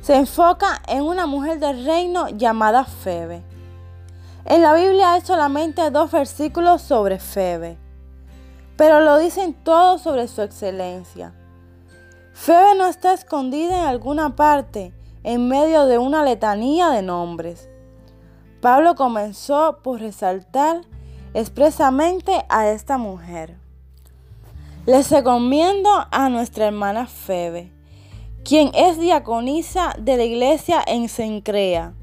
se 0.02 0.16
enfoca 0.16 0.82
en 0.88 1.04
una 1.04 1.28
mujer 1.28 1.60
del 1.60 1.86
reino 1.86 2.28
llamada 2.30 2.84
Febe. 2.84 3.49
En 4.50 4.64
la 4.64 4.74
Biblia 4.74 5.14
hay 5.14 5.22
solamente 5.22 5.92
dos 5.92 6.10
versículos 6.12 6.82
sobre 6.82 7.20
Febe, 7.20 7.78
pero 8.78 9.00
lo 9.00 9.20
dicen 9.20 9.54
todos 9.54 10.02
sobre 10.02 10.28
su 10.28 10.42
excelencia. 10.42 11.36
Febe 12.34 12.74
no 12.76 12.88
está 12.88 13.14
escondida 13.14 13.78
en 13.78 13.86
alguna 13.86 14.36
parte 14.36 14.92
en 15.22 15.48
medio 15.48 15.86
de 15.86 16.00
una 16.00 16.24
letanía 16.24 16.90
de 16.90 17.04
nombres. 17.04 17.70
Pablo 18.60 18.96
comenzó 18.96 19.84
por 19.84 20.00
resaltar 20.00 20.82
expresamente 21.36 22.44
a 22.50 22.70
esta 22.70 22.98
mujer. 22.98 23.56
Les 24.88 25.12
recomiendo 25.12 25.92
a 26.10 26.28
nuestra 26.30 26.66
hermana 26.66 27.06
Febe, 27.06 27.72
quien 28.44 28.72
es 28.74 29.00
diaconisa 29.00 29.94
de 30.00 30.18
la 30.18 30.24
iglesia 30.24 30.84
en 30.88 31.08
Sencrea 31.08 31.94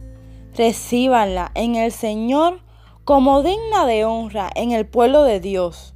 recíbanla 0.57 1.53
en 1.55 1.77
el 1.77 1.93
Señor 1.93 2.61
como 3.05 3.43
digna 3.43 3.85
de 3.87 4.05
honra 4.05 4.51
en 4.55 4.73
el 4.73 4.87
pueblo 4.87 5.23
de 5.23 5.39
Dios. 5.39 5.95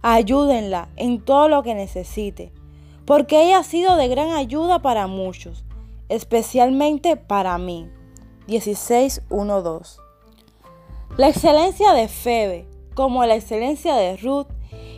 Ayúdenla 0.00 0.88
en 0.96 1.20
todo 1.20 1.48
lo 1.48 1.62
que 1.62 1.74
necesite, 1.74 2.52
porque 3.04 3.44
ella 3.44 3.58
ha 3.58 3.64
sido 3.64 3.96
de 3.96 4.08
gran 4.08 4.32
ayuda 4.32 4.80
para 4.80 5.06
muchos, 5.06 5.64
especialmente 6.08 7.16
para 7.16 7.58
mí. 7.58 7.88
16.1.2 8.48 9.98
La 11.16 11.28
excelencia 11.28 11.92
de 11.92 12.08
Febe, 12.08 12.66
como 12.94 13.24
la 13.26 13.36
excelencia 13.36 13.94
de 13.94 14.16
Ruth 14.16 14.48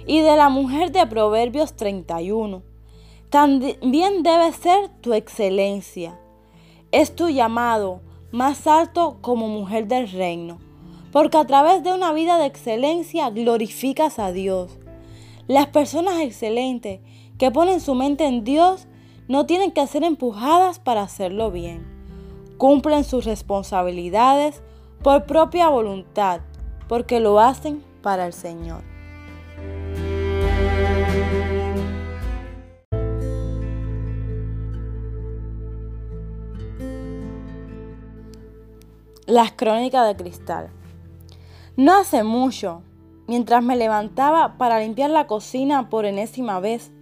y 0.07 0.21
de 0.21 0.37
la 0.37 0.49
mujer 0.49 0.93
de 0.93 1.07
Proverbios 1.07 1.75
31, 1.75 2.63
también 3.29 4.23
debe 4.23 4.53
ser 4.53 4.89
tu 5.01 5.13
excelencia. 5.13 6.19
Es 6.93 7.15
tu 7.17 7.29
llamado 7.29 8.01
más 8.35 8.67
alto 8.67 9.19
como 9.21 9.47
mujer 9.47 9.87
del 9.87 10.11
reino, 10.11 10.59
porque 11.13 11.39
a 11.39 11.47
través 11.47 11.85
de 11.85 11.93
una 11.93 12.13
vida 12.13 12.37
de 12.37 12.47
excelencia 12.47 13.31
glorificas 13.31 14.19
a 14.19 14.33
Dios. 14.33 14.77
Las 15.47 15.69
personas 15.69 16.19
excelentes 16.21 16.99
que 17.39 17.53
ponen 17.53 17.81
su 17.81 17.95
mente 17.95 18.27
en 18.27 18.43
Dios 18.43 18.89
no 19.29 19.47
tienen 19.47 19.71
que 19.71 19.87
ser 19.87 20.03
empujadas 20.03 20.81
para 20.81 21.03
hacerlo 21.03 21.53
bien. 21.53 21.87
cumplen 22.59 23.05
sus 23.05 23.25
responsabilidades 23.25 24.63
por 25.03 25.27
propia 25.27 25.69
voluntad, 25.69 26.41
porque 26.89 27.21
lo 27.21 27.39
hacen 27.39 27.85
para 28.03 28.27
el 28.27 28.33
Señor. 28.33 28.94
Las 39.35 39.51
crónicas 39.51 40.07
de 40.07 40.15
cristal. 40.15 40.71
No 41.77 41.93
hace 41.97 42.23
mucho, 42.23 42.83
mientras 43.27 43.65
me 43.65 43.75
levantaba 43.75 44.57
para 44.59 44.79
limpiar 44.79 45.11
la 45.11 45.27
cocina 45.27 45.91
por 45.91 46.05
enésima 46.05 46.61
vez, 46.61 46.93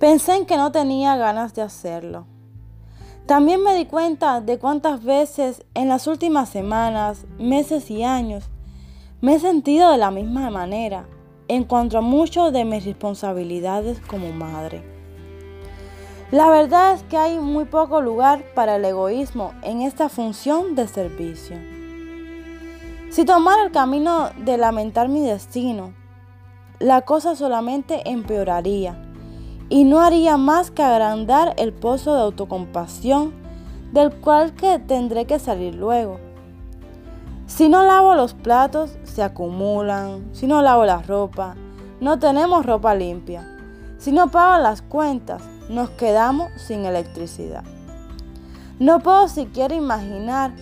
pensé 0.00 0.34
en 0.34 0.46
que 0.46 0.56
no 0.56 0.72
tenía 0.72 1.14
ganas 1.18 1.52
de 1.52 1.60
hacerlo. 1.60 2.26
También 3.26 3.62
me 3.62 3.74
di 3.74 3.84
cuenta 3.84 4.40
de 4.40 4.58
cuántas 4.58 5.04
veces 5.04 5.62
en 5.74 5.90
las 5.90 6.06
últimas 6.06 6.48
semanas, 6.48 7.26
meses 7.38 7.90
y 7.90 8.02
años 8.02 8.48
me 9.20 9.34
he 9.34 9.38
sentido 9.38 9.90
de 9.90 9.98
la 9.98 10.10
misma 10.10 10.48
manera 10.48 11.06
en 11.48 11.64
cuanto 11.64 11.98
a 11.98 12.00
muchas 12.00 12.50
de 12.50 12.64
mis 12.64 12.86
responsabilidades 12.86 14.00
como 14.08 14.32
madre. 14.32 14.95
La 16.32 16.50
verdad 16.50 16.94
es 16.94 17.04
que 17.04 17.16
hay 17.16 17.38
muy 17.38 17.66
poco 17.66 18.00
lugar 18.00 18.42
para 18.56 18.76
el 18.76 18.84
egoísmo 18.84 19.52
en 19.62 19.82
esta 19.82 20.08
función 20.08 20.74
de 20.74 20.88
servicio. 20.88 21.56
Si 23.10 23.24
tomara 23.24 23.62
el 23.62 23.70
camino 23.70 24.30
de 24.36 24.58
lamentar 24.58 25.08
mi 25.08 25.20
destino, 25.20 25.94
la 26.80 27.02
cosa 27.02 27.36
solamente 27.36 28.10
empeoraría 28.10 29.00
y 29.68 29.84
no 29.84 30.00
haría 30.00 30.36
más 30.36 30.72
que 30.72 30.82
agrandar 30.82 31.54
el 31.58 31.72
pozo 31.72 32.14
de 32.14 32.22
autocompasión 32.22 33.32
del 33.92 34.12
cual 34.12 34.52
que 34.54 34.80
tendré 34.80 35.26
que 35.26 35.38
salir 35.38 35.76
luego. 35.76 36.18
Si 37.46 37.68
no 37.68 37.84
lavo 37.84 38.16
los 38.16 38.34
platos, 38.34 38.98
se 39.04 39.22
acumulan. 39.22 40.28
Si 40.32 40.48
no 40.48 40.60
lavo 40.60 40.84
la 40.84 41.02
ropa, 41.02 41.54
no 42.00 42.18
tenemos 42.18 42.66
ropa 42.66 42.96
limpia. 42.96 43.48
Si 43.98 44.10
no 44.10 44.28
pago 44.28 44.60
las 44.60 44.82
cuentas, 44.82 45.42
nos 45.68 45.90
quedamos 45.90 46.50
sin 46.56 46.84
electricidad. 46.84 47.64
No 48.78 49.00
puedo 49.00 49.28
siquiera 49.28 49.74
imaginar 49.74 50.52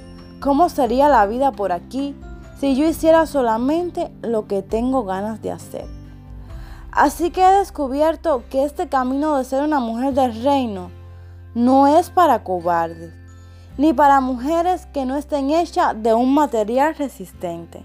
cómo 0.41 0.69
sería 0.69 1.09
la 1.09 1.27
vida 1.27 1.53
por 1.53 1.73
aquí 1.73 2.15
si 2.59 2.77
yo 2.77 2.87
hiciera 2.87 3.27
solamente 3.27 4.13
lo 4.23 4.47
que 4.47 4.63
tengo 4.63 5.05
ganas 5.05 5.43
de 5.43 5.51
hacer. 5.51 5.87
Así 6.93 7.31
que 7.31 7.45
he 7.45 7.59
descubierto 7.59 8.45
que 8.49 8.65
este 8.65 8.89
camino 8.89 9.37
de 9.37 9.45
ser 9.45 9.65
una 9.65 9.81
mujer 9.81 10.15
del 10.15 10.45
reino 10.45 10.91
no 11.55 11.89
es 11.89 12.11
para 12.11 12.45
cobardes, 12.45 13.13
ni 13.77 13.93
para 13.93 14.21
mujeres 14.21 14.87
que 14.87 15.05
no 15.05 15.17
estén 15.17 15.51
hechas 15.51 16.01
de 16.01 16.15
un 16.15 16.33
material 16.33 16.95
resistente. 16.95 17.85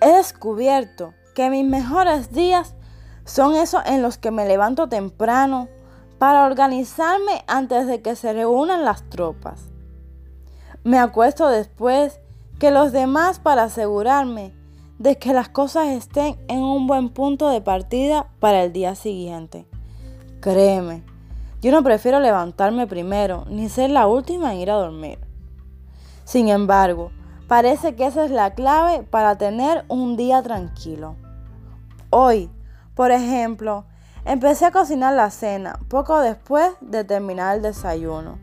He 0.00 0.12
descubierto 0.12 1.12
que 1.34 1.50
mis 1.50 1.66
mejores 1.66 2.32
días 2.32 2.74
son 3.28 3.54
esos 3.54 3.82
en 3.84 4.00
los 4.00 4.16
que 4.16 4.30
me 4.30 4.46
levanto 4.46 4.88
temprano 4.88 5.68
para 6.18 6.46
organizarme 6.46 7.44
antes 7.46 7.86
de 7.86 8.00
que 8.00 8.16
se 8.16 8.32
reúnan 8.32 8.86
las 8.86 9.08
tropas. 9.10 9.68
Me 10.82 10.98
acuesto 10.98 11.48
después 11.48 12.20
que 12.58 12.70
los 12.70 12.90
demás 12.90 13.38
para 13.38 13.64
asegurarme 13.64 14.54
de 14.98 15.18
que 15.18 15.34
las 15.34 15.50
cosas 15.50 15.88
estén 15.88 16.36
en 16.48 16.60
un 16.60 16.86
buen 16.86 17.10
punto 17.10 17.50
de 17.50 17.60
partida 17.60 18.28
para 18.40 18.64
el 18.64 18.72
día 18.72 18.94
siguiente. 18.94 19.66
Créeme, 20.40 21.04
yo 21.60 21.70
no 21.70 21.84
prefiero 21.84 22.20
levantarme 22.20 22.86
primero 22.86 23.44
ni 23.50 23.68
ser 23.68 23.90
la 23.90 24.06
última 24.06 24.54
en 24.54 24.60
ir 24.60 24.70
a 24.70 24.76
dormir. 24.76 25.18
Sin 26.24 26.48
embargo, 26.48 27.12
parece 27.46 27.94
que 27.94 28.06
esa 28.06 28.24
es 28.24 28.30
la 28.30 28.54
clave 28.54 29.02
para 29.02 29.36
tener 29.36 29.84
un 29.88 30.16
día 30.16 30.42
tranquilo. 30.42 31.16
Hoy, 32.10 32.50
por 32.98 33.12
ejemplo, 33.12 33.84
empecé 34.24 34.64
a 34.64 34.72
cocinar 34.72 35.14
la 35.14 35.30
cena 35.30 35.78
poco 35.86 36.18
después 36.18 36.72
de 36.80 37.04
terminar 37.04 37.54
el 37.54 37.62
desayuno. 37.62 38.40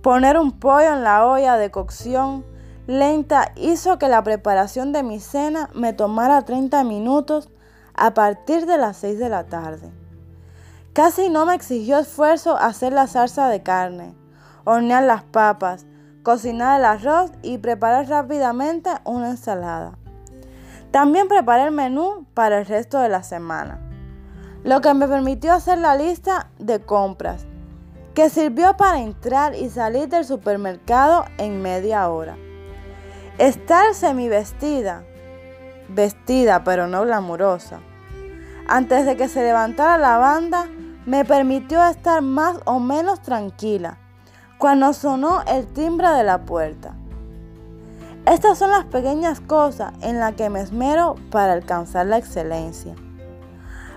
Poner 0.00 0.38
un 0.38 0.58
pollo 0.58 0.94
en 0.94 1.04
la 1.04 1.26
olla 1.26 1.58
de 1.58 1.70
cocción 1.70 2.46
lenta 2.86 3.52
hizo 3.56 3.98
que 3.98 4.08
la 4.08 4.22
preparación 4.22 4.94
de 4.94 5.02
mi 5.02 5.20
cena 5.20 5.68
me 5.74 5.92
tomara 5.92 6.40
30 6.46 6.84
minutos 6.84 7.50
a 7.92 8.14
partir 8.14 8.64
de 8.64 8.78
las 8.78 8.96
6 8.96 9.18
de 9.18 9.28
la 9.28 9.44
tarde. 9.44 9.92
Casi 10.94 11.28
no 11.28 11.44
me 11.44 11.54
exigió 11.54 11.98
esfuerzo 11.98 12.56
hacer 12.56 12.94
la 12.94 13.08
salsa 13.08 13.48
de 13.48 13.62
carne, 13.62 14.14
hornear 14.64 15.02
las 15.02 15.22
papas, 15.22 15.84
cocinar 16.22 16.78
el 16.78 16.86
arroz 16.86 17.30
y 17.42 17.58
preparar 17.58 18.08
rápidamente 18.08 18.88
una 19.04 19.28
ensalada. 19.28 19.99
También 20.90 21.28
preparé 21.28 21.64
el 21.64 21.70
menú 21.70 22.26
para 22.34 22.58
el 22.58 22.66
resto 22.66 22.98
de 22.98 23.08
la 23.08 23.22
semana, 23.22 23.78
lo 24.64 24.80
que 24.80 24.92
me 24.92 25.06
permitió 25.06 25.52
hacer 25.52 25.78
la 25.78 25.94
lista 25.94 26.48
de 26.58 26.80
compras, 26.80 27.46
que 28.14 28.28
sirvió 28.28 28.76
para 28.76 29.00
entrar 29.00 29.54
y 29.54 29.70
salir 29.70 30.08
del 30.08 30.24
supermercado 30.24 31.24
en 31.38 31.62
media 31.62 32.08
hora. 32.08 32.36
Estar 33.38 33.94
semi 33.94 34.28
vestida, 34.28 35.04
vestida 35.88 36.64
pero 36.64 36.88
no 36.88 37.02
glamurosa, 37.02 37.80
antes 38.66 39.06
de 39.06 39.16
que 39.16 39.28
se 39.28 39.42
levantara 39.42 39.96
la 39.96 40.18
banda, 40.18 40.66
me 41.06 41.24
permitió 41.24 41.84
estar 41.86 42.20
más 42.20 42.58
o 42.64 42.78
menos 42.78 43.20
tranquila 43.20 43.98
cuando 44.58 44.92
sonó 44.92 45.42
el 45.46 45.66
timbre 45.72 46.08
de 46.10 46.22
la 46.22 46.44
puerta. 46.44 46.94
Estas 48.26 48.58
son 48.58 48.70
las 48.70 48.84
pequeñas 48.84 49.40
cosas 49.40 49.92
en 50.02 50.18
las 50.18 50.34
que 50.34 50.50
me 50.50 50.60
esmero 50.60 51.16
para 51.30 51.52
alcanzar 51.52 52.06
la 52.06 52.18
excelencia. 52.18 52.94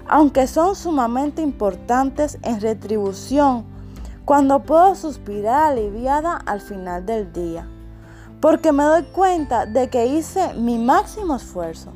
Aunque 0.08 0.48
son 0.48 0.76
sumamente 0.76 1.42
importantes 1.42 2.38
en 2.42 2.60
retribución 2.60 3.66
cuando 4.26 4.64
puedo 4.64 4.96
suspirar 4.96 5.72
aliviada 5.72 6.36
al 6.36 6.62
final 6.62 7.06
del 7.06 7.32
día 7.32 7.68
porque 8.44 8.74
me 8.74 8.84
doy 8.84 9.04
cuenta 9.04 9.66
de 9.66 9.90
que 9.90 10.06
hice 10.06 10.54
mi 10.56 10.78
máximo 10.78 11.38
esfuerzo. 11.38 11.94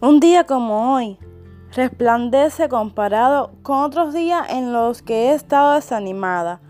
Un 0.00 0.20
día 0.20 0.46
como 0.46 0.94
hoy 0.94 1.18
resplandece 1.78 2.68
comparado 2.68 3.52
con 3.62 3.78
otros 3.78 4.12
días 4.12 4.50
en 4.50 4.72
los 4.72 5.00
que 5.00 5.30
he 5.30 5.34
estado 5.34 5.74
desanimada, 5.74 6.60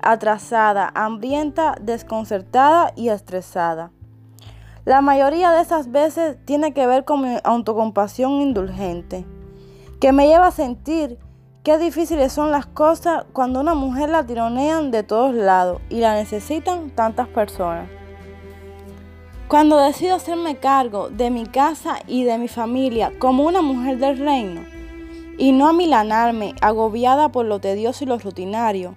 atrasada, 0.00 0.90
hambrienta, 0.92 1.76
desconcertada 1.80 2.92
y 2.96 3.08
estresada. 3.08 3.92
La 4.84 5.00
mayoría 5.02 5.52
de 5.52 5.62
esas 5.62 5.92
veces 5.92 6.36
tiene 6.44 6.74
que 6.74 6.86
ver 6.86 7.04
con 7.04 7.22
mi 7.22 7.38
autocompasión 7.44 8.40
indulgente, 8.40 9.24
que 10.00 10.10
me 10.10 10.26
lleva 10.26 10.48
a 10.48 10.52
sentir 10.52 11.18
qué 11.62 11.78
difíciles 11.78 12.32
son 12.32 12.50
las 12.50 12.66
cosas 12.66 13.24
cuando 13.32 13.60
una 13.60 13.74
mujer 13.74 14.08
la 14.08 14.26
tironean 14.26 14.90
de 14.90 15.04
todos 15.04 15.32
lados 15.32 15.80
y 15.90 16.00
la 16.00 16.14
necesitan 16.14 16.90
tantas 16.90 17.28
personas. 17.28 17.95
Cuando 19.48 19.76
decido 19.76 20.16
hacerme 20.16 20.56
cargo 20.56 21.08
de 21.08 21.30
mi 21.30 21.46
casa 21.46 22.00
y 22.08 22.24
de 22.24 22.36
mi 22.36 22.48
familia 22.48 23.12
como 23.20 23.44
una 23.44 23.62
mujer 23.62 23.98
del 23.98 24.18
reino, 24.18 24.62
y 25.38 25.52
no 25.52 25.68
amilanarme 25.68 26.54
agobiada 26.60 27.30
por 27.30 27.46
lo 27.46 27.60
tedioso 27.60 28.02
y 28.02 28.08
lo 28.08 28.18
rutinario, 28.18 28.96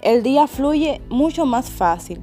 el 0.00 0.22
día 0.22 0.46
fluye 0.46 1.02
mucho 1.10 1.44
más 1.44 1.68
fácil. 1.68 2.22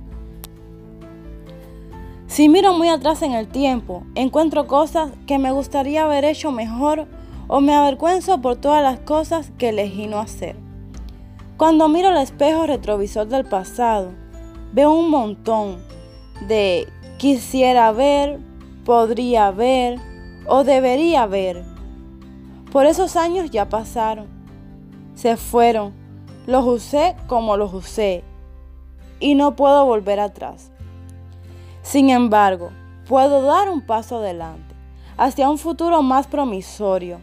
Si 2.26 2.50
miro 2.50 2.74
muy 2.74 2.88
atrás 2.88 3.22
en 3.22 3.34
el 3.34 3.48
tiempo, 3.48 4.06
encuentro 4.16 4.66
cosas 4.66 5.12
que 5.28 5.38
me 5.38 5.52
gustaría 5.52 6.06
haber 6.06 6.26
hecho 6.26 6.52
mejor 6.52 7.08
o 7.48 7.62
me 7.62 7.76
avergüenzo 7.76 8.42
por 8.42 8.56
todas 8.56 8.82
las 8.82 9.00
cosas 9.02 9.52
que 9.60 9.70
elegí 9.70 10.08
no 10.08 10.20
hacer. 10.20 10.56
Cuando 11.58 11.90
miro 11.90 12.10
el 12.10 12.18
espejo 12.18 12.66
retrovisor 12.66 13.28
del 13.28 13.46
pasado, 13.46 14.14
veo 14.74 14.92
un 14.94 15.12
montón 15.12 15.78
de 16.48 16.88
quisiera 17.22 17.92
ver, 17.92 18.40
podría 18.84 19.52
ver 19.52 20.00
o 20.48 20.64
debería 20.64 21.28
ver. 21.28 21.64
Por 22.72 22.88
esos 22.88 23.16
años 23.16 23.52
ya 23.52 23.70
pasaron, 23.70 24.26
se 25.14 25.38
fueron, 25.38 25.94
los 26.48 26.66
usé 26.66 27.16
como 27.28 27.58
los 27.58 27.76
usé 27.76 28.24
y 29.20 29.36
no 29.36 29.56
puedo 29.56 29.86
volver 29.86 30.20
atrás. 30.20 30.72
Sin 31.84 32.10
embargo, 32.10 32.72
puedo 33.08 33.44
dar 33.44 33.70
un 33.70 33.82
paso 33.82 34.18
adelante, 34.18 34.74
hacia 35.16 35.48
un 35.48 35.60
futuro 35.60 36.02
más 36.02 36.26
promisorio. 36.26 37.20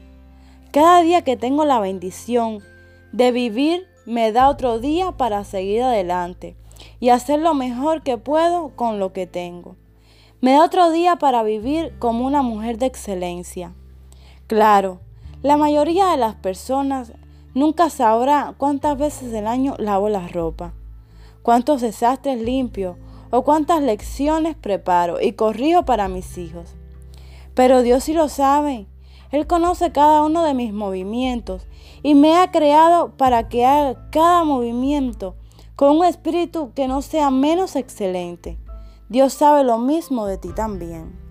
Cada 0.70 1.02
día 1.02 1.22
que 1.22 1.36
tengo 1.36 1.64
la 1.64 1.80
bendición 1.80 2.62
de 3.10 3.32
vivir 3.32 3.88
me 4.06 4.30
da 4.30 4.48
otro 4.48 4.78
día 4.78 5.10
para 5.10 5.42
seguir 5.42 5.82
adelante 5.82 6.54
y 7.00 7.08
hacer 7.08 7.40
lo 7.40 7.52
mejor 7.54 8.04
que 8.04 8.16
puedo 8.16 8.68
con 8.76 9.00
lo 9.00 9.12
que 9.12 9.26
tengo. 9.26 9.74
Me 10.40 10.52
da 10.52 10.64
otro 10.64 10.92
día 10.92 11.16
para 11.16 11.42
vivir 11.42 11.98
como 11.98 12.24
una 12.24 12.42
mujer 12.42 12.78
de 12.78 12.86
excelencia. 12.86 13.74
Claro, 14.46 15.00
la 15.42 15.56
mayoría 15.56 16.12
de 16.12 16.16
las 16.16 16.36
personas 16.36 17.12
nunca 17.54 17.90
sabrá 17.90 18.54
cuántas 18.56 18.96
veces 18.96 19.34
al 19.34 19.48
año 19.48 19.74
lavo 19.78 20.08
la 20.08 20.28
ropa, 20.28 20.74
cuántos 21.42 21.80
desastres 21.80 22.40
limpio 22.40 22.98
o 23.32 23.42
cuántas 23.42 23.82
lecciones 23.82 24.54
preparo 24.54 25.20
y 25.20 25.32
corrijo 25.32 25.84
para 25.84 26.06
mis 26.06 26.38
hijos. 26.38 26.76
Pero 27.54 27.82
Dios 27.82 28.04
sí 28.04 28.12
lo 28.12 28.28
sabe. 28.28 28.86
Él 29.32 29.48
conoce 29.48 29.90
cada 29.90 30.22
uno 30.22 30.44
de 30.44 30.54
mis 30.54 30.72
movimientos 30.72 31.66
y 32.04 32.14
me 32.14 32.36
ha 32.36 32.52
creado 32.52 33.16
para 33.16 33.48
que 33.48 33.66
haga 33.66 34.08
cada 34.10 34.44
movimiento 34.44 35.34
con 35.74 35.96
un 35.96 36.04
espíritu 36.04 36.72
que 36.74 36.86
no 36.86 37.02
sea 37.02 37.32
menos 37.32 37.74
excelente. 37.74 38.56
Dios 39.08 39.32
sabe 39.32 39.64
lo 39.64 39.78
mismo 39.78 40.26
de 40.26 40.36
ti 40.36 40.50
también. 40.52 41.27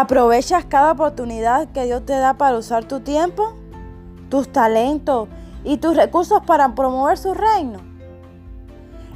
¿Aprovechas 0.00 0.64
cada 0.64 0.92
oportunidad 0.92 1.68
que 1.72 1.84
Dios 1.84 2.06
te 2.06 2.14
da 2.14 2.32
para 2.32 2.56
usar 2.56 2.86
tu 2.86 3.00
tiempo, 3.00 3.52
tus 4.30 4.50
talentos 4.50 5.28
y 5.62 5.76
tus 5.76 5.94
recursos 5.94 6.40
para 6.46 6.74
promover 6.74 7.18
su 7.18 7.34
reino? 7.34 7.80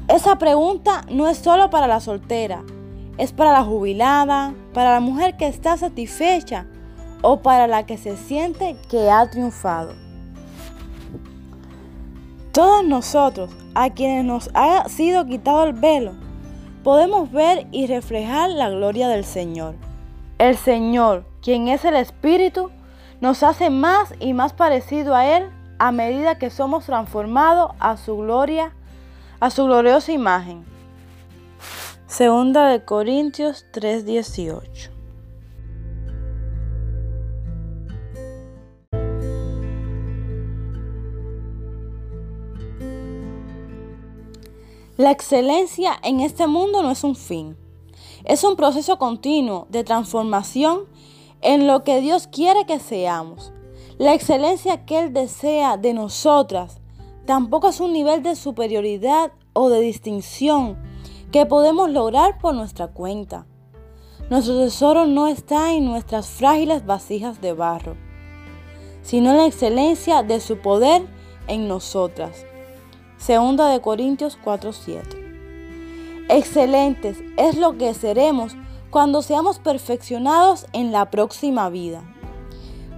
Esa 0.08 0.36
pregunta 0.36 1.00
no 1.08 1.26
es 1.26 1.38
solo 1.38 1.70
para 1.70 1.86
la 1.86 2.00
soltera, 2.00 2.64
es 3.16 3.32
para 3.32 3.50
la 3.50 3.64
jubilada, 3.64 4.52
para 4.74 4.92
la 4.92 5.00
mujer 5.00 5.38
que 5.38 5.46
está 5.46 5.78
satisfecha 5.78 6.66
o 7.22 7.40
para 7.40 7.66
la 7.66 7.86
que 7.86 7.96
se 7.96 8.18
siente 8.18 8.76
que 8.90 9.10
ha 9.10 9.30
triunfado. 9.30 9.94
Todos 12.52 12.84
nosotros, 12.84 13.48
a 13.74 13.88
quienes 13.88 14.26
nos 14.26 14.50
ha 14.52 14.86
sido 14.90 15.24
quitado 15.24 15.64
el 15.64 15.72
velo, 15.72 16.12
podemos 16.82 17.32
ver 17.32 17.68
y 17.72 17.86
reflejar 17.86 18.50
la 18.50 18.68
gloria 18.68 19.08
del 19.08 19.24
Señor. 19.24 19.76
El 20.38 20.56
Señor, 20.56 21.24
quien 21.42 21.68
es 21.68 21.84
el 21.84 21.94
Espíritu, 21.94 22.70
nos 23.20 23.44
hace 23.44 23.70
más 23.70 24.12
y 24.18 24.32
más 24.32 24.52
parecido 24.52 25.14
a 25.14 25.26
Él 25.26 25.48
a 25.78 25.92
medida 25.92 26.38
que 26.38 26.50
somos 26.50 26.86
transformados 26.86 27.70
a 27.78 27.96
su 27.96 28.16
gloria, 28.16 28.72
a 29.38 29.50
su 29.50 29.64
gloriosa 29.64 30.10
imagen. 30.10 30.64
Segunda 32.08 32.68
de 32.68 32.84
Corintios 32.84 33.64
3:18. 33.72 34.90
La 44.96 45.10
excelencia 45.10 45.92
en 46.02 46.20
este 46.20 46.46
mundo 46.46 46.82
no 46.82 46.90
es 46.90 47.04
un 47.04 47.16
fin 47.16 47.56
es 48.24 48.42
un 48.42 48.56
proceso 48.56 48.98
continuo 48.98 49.66
de 49.68 49.84
transformación 49.84 50.86
en 51.42 51.66
lo 51.66 51.84
que 51.84 52.00
Dios 52.00 52.26
quiere 52.26 52.64
que 52.64 52.78
seamos. 52.78 53.52
La 53.98 54.14
excelencia 54.14 54.84
que 54.86 54.98
Él 54.98 55.12
desea 55.12 55.76
de 55.76 55.92
nosotras 55.92 56.80
tampoco 57.26 57.68
es 57.68 57.80
un 57.80 57.92
nivel 57.92 58.22
de 58.22 58.34
superioridad 58.34 59.32
o 59.52 59.68
de 59.68 59.80
distinción 59.80 60.78
que 61.30 61.46
podemos 61.46 61.90
lograr 61.90 62.38
por 62.38 62.54
nuestra 62.54 62.88
cuenta. 62.88 63.46
Nuestro 64.30 64.58
tesoro 64.58 65.04
no 65.06 65.26
está 65.26 65.74
en 65.74 65.84
nuestras 65.84 66.28
frágiles 66.28 66.86
vasijas 66.86 67.40
de 67.40 67.52
barro, 67.52 67.96
sino 69.02 69.30
en 69.30 69.36
la 69.36 69.46
excelencia 69.46 70.22
de 70.22 70.40
su 70.40 70.58
poder 70.58 71.02
en 71.46 71.68
nosotras. 71.68 72.46
Segunda 73.18 73.68
de 73.68 73.80
Corintios 73.80 74.38
4:7. 74.42 75.23
Excelentes 76.28 77.18
es 77.36 77.58
lo 77.58 77.76
que 77.76 77.92
seremos 77.92 78.56
cuando 78.88 79.20
seamos 79.20 79.58
perfeccionados 79.58 80.66
en 80.72 80.90
la 80.90 81.10
próxima 81.10 81.68
vida. 81.68 82.02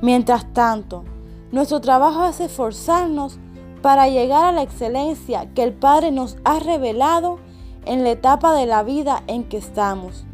Mientras 0.00 0.52
tanto, 0.52 1.04
nuestro 1.50 1.80
trabajo 1.80 2.24
es 2.26 2.38
esforzarnos 2.38 3.38
para 3.82 4.08
llegar 4.08 4.44
a 4.44 4.52
la 4.52 4.62
excelencia 4.62 5.52
que 5.54 5.64
el 5.64 5.72
Padre 5.72 6.12
nos 6.12 6.36
ha 6.44 6.60
revelado 6.60 7.38
en 7.84 8.04
la 8.04 8.10
etapa 8.10 8.54
de 8.54 8.66
la 8.66 8.84
vida 8.84 9.24
en 9.26 9.42
que 9.42 9.56
estamos, 9.56 10.24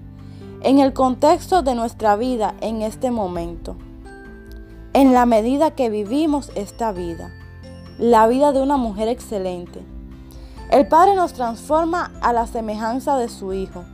en 0.60 0.78
el 0.78 0.92
contexto 0.92 1.62
de 1.62 1.74
nuestra 1.74 2.14
vida 2.16 2.54
en 2.60 2.82
este 2.82 3.10
momento, 3.10 3.76
en 4.92 5.14
la 5.14 5.24
medida 5.24 5.70
que 5.70 5.88
vivimos 5.88 6.52
esta 6.56 6.92
vida, 6.92 7.32
la 7.98 8.26
vida 8.26 8.52
de 8.52 8.60
una 8.60 8.76
mujer 8.76 9.08
excelente 9.08 9.82
el 10.72 10.88
Padre 10.88 11.14
nos 11.14 11.34
transforma 11.34 12.10
a 12.22 12.32
la 12.32 12.46
semejanza 12.46 13.18
de 13.18 13.28
su 13.28 13.52
Hijo. 13.52 13.84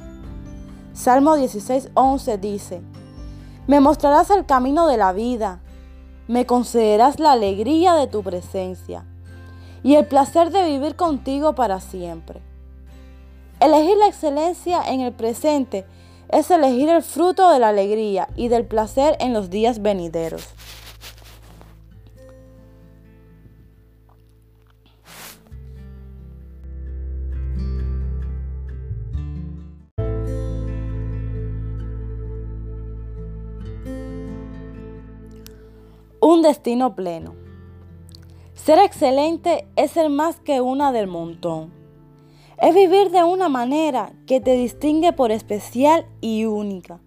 Salmo 0.93 1.37
16:11 1.37 2.39
dice, 2.39 2.83
Me 3.67 3.81
mostrarás 3.81 4.31
el 4.31 4.47
camino 4.47 4.87
de 4.87 4.97
la 4.97 5.13
vida, 5.13 5.61
me 6.29 6.47
concederás 6.47 7.19
la 7.19 7.33
alegría 7.33 7.95
de 7.95 8.07
tu 8.07 8.23
presencia 8.23 9.05
y 9.83 9.97
el 9.97 10.07
placer 10.07 10.53
de 10.53 10.67
vivir 10.67 10.95
contigo 10.95 11.57
para 11.57 11.81
siempre. 11.81 12.41
Elegir 13.59 13.97
la 13.97 14.07
excelencia 14.07 14.81
en 14.87 15.01
el 15.01 15.13
presente 15.13 15.85
es 16.29 16.49
elegir 16.53 16.89
el 16.91 17.03
fruto 17.03 17.51
de 17.51 17.59
la 17.59 17.71
alegría 17.71 18.29
y 18.37 18.47
del 18.47 18.65
placer 18.65 19.17
en 19.19 19.33
los 19.33 19.51
días 19.51 19.83
venideros. 19.83 20.47
Un 36.31 36.43
destino 36.43 36.95
pleno. 36.95 37.35
Ser 38.53 38.79
excelente 38.81 39.67
es 39.77 39.93
ser 39.93 40.11
más 40.11 40.37
que 40.37 40.61
una 40.61 40.93
del 40.93 41.07
montón. 41.07 41.73
Es 42.61 42.75
vivir 42.75 43.11
de 43.11 43.25
una 43.25 43.49
manera 43.49 44.13
que 44.27 44.39
te 44.39 44.53
distingue 44.53 45.15
por 45.15 45.33
especial 45.33 46.05
y 46.21 46.45
única. 46.45 47.01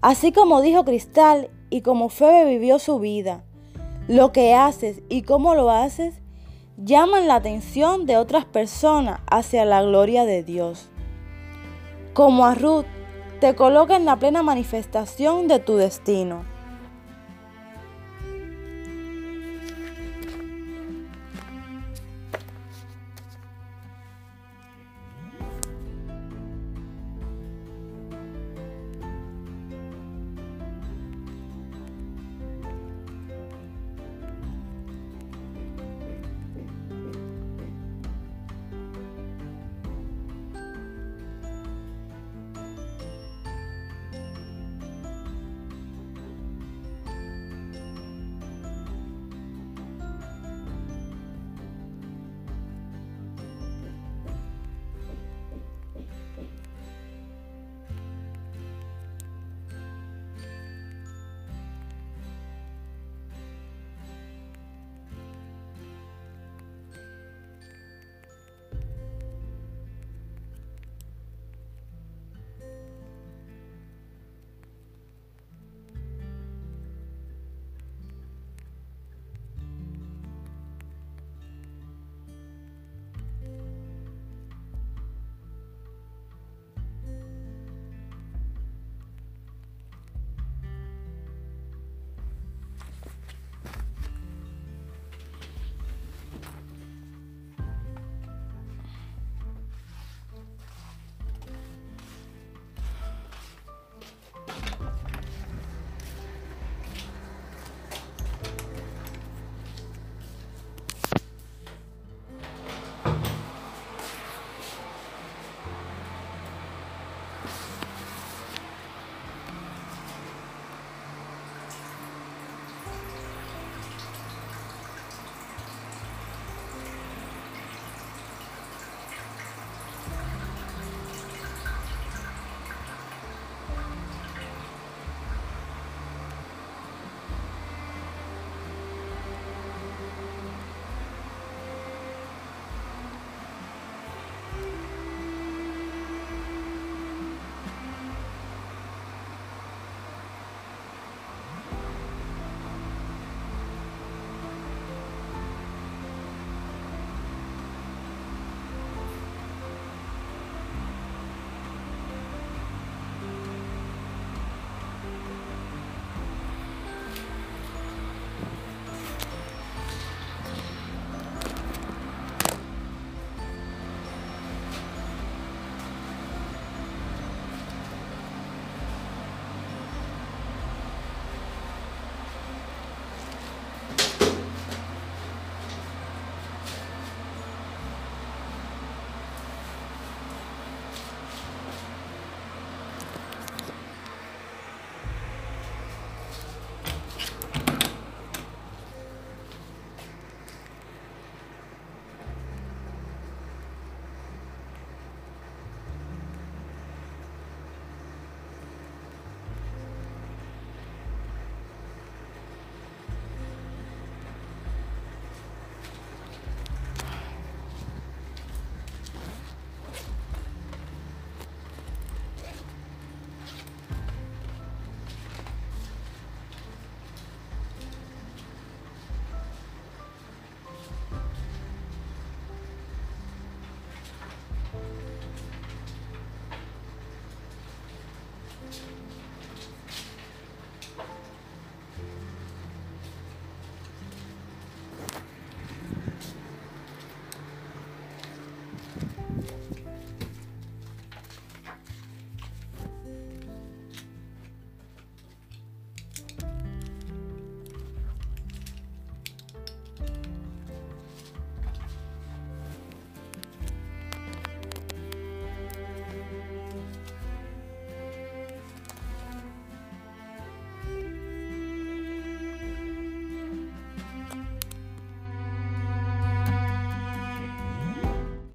Así 0.00 0.32
como 0.32 0.62
dijo 0.62 0.86
Cristal 0.86 1.50
y 1.68 1.82
como 1.82 2.08
Febe 2.08 2.46
vivió 2.46 2.78
su 2.78 2.98
vida, 2.98 3.44
lo 4.08 4.32
que 4.32 4.54
haces 4.54 5.02
y 5.10 5.20
cómo 5.20 5.54
lo 5.54 5.70
haces 5.70 6.22
llaman 6.78 7.28
la 7.28 7.34
atención 7.34 8.06
de 8.06 8.16
otras 8.16 8.46
personas 8.46 9.20
hacia 9.30 9.66
la 9.66 9.82
gloria 9.82 10.24
de 10.24 10.42
Dios. 10.42 10.88
Como 12.14 12.46
a 12.46 12.54
Ruth, 12.54 12.86
te 13.38 13.54
coloca 13.54 13.96
en 13.96 14.06
la 14.06 14.16
plena 14.16 14.42
manifestación 14.42 15.46
de 15.46 15.58
tu 15.58 15.76
destino. 15.76 16.49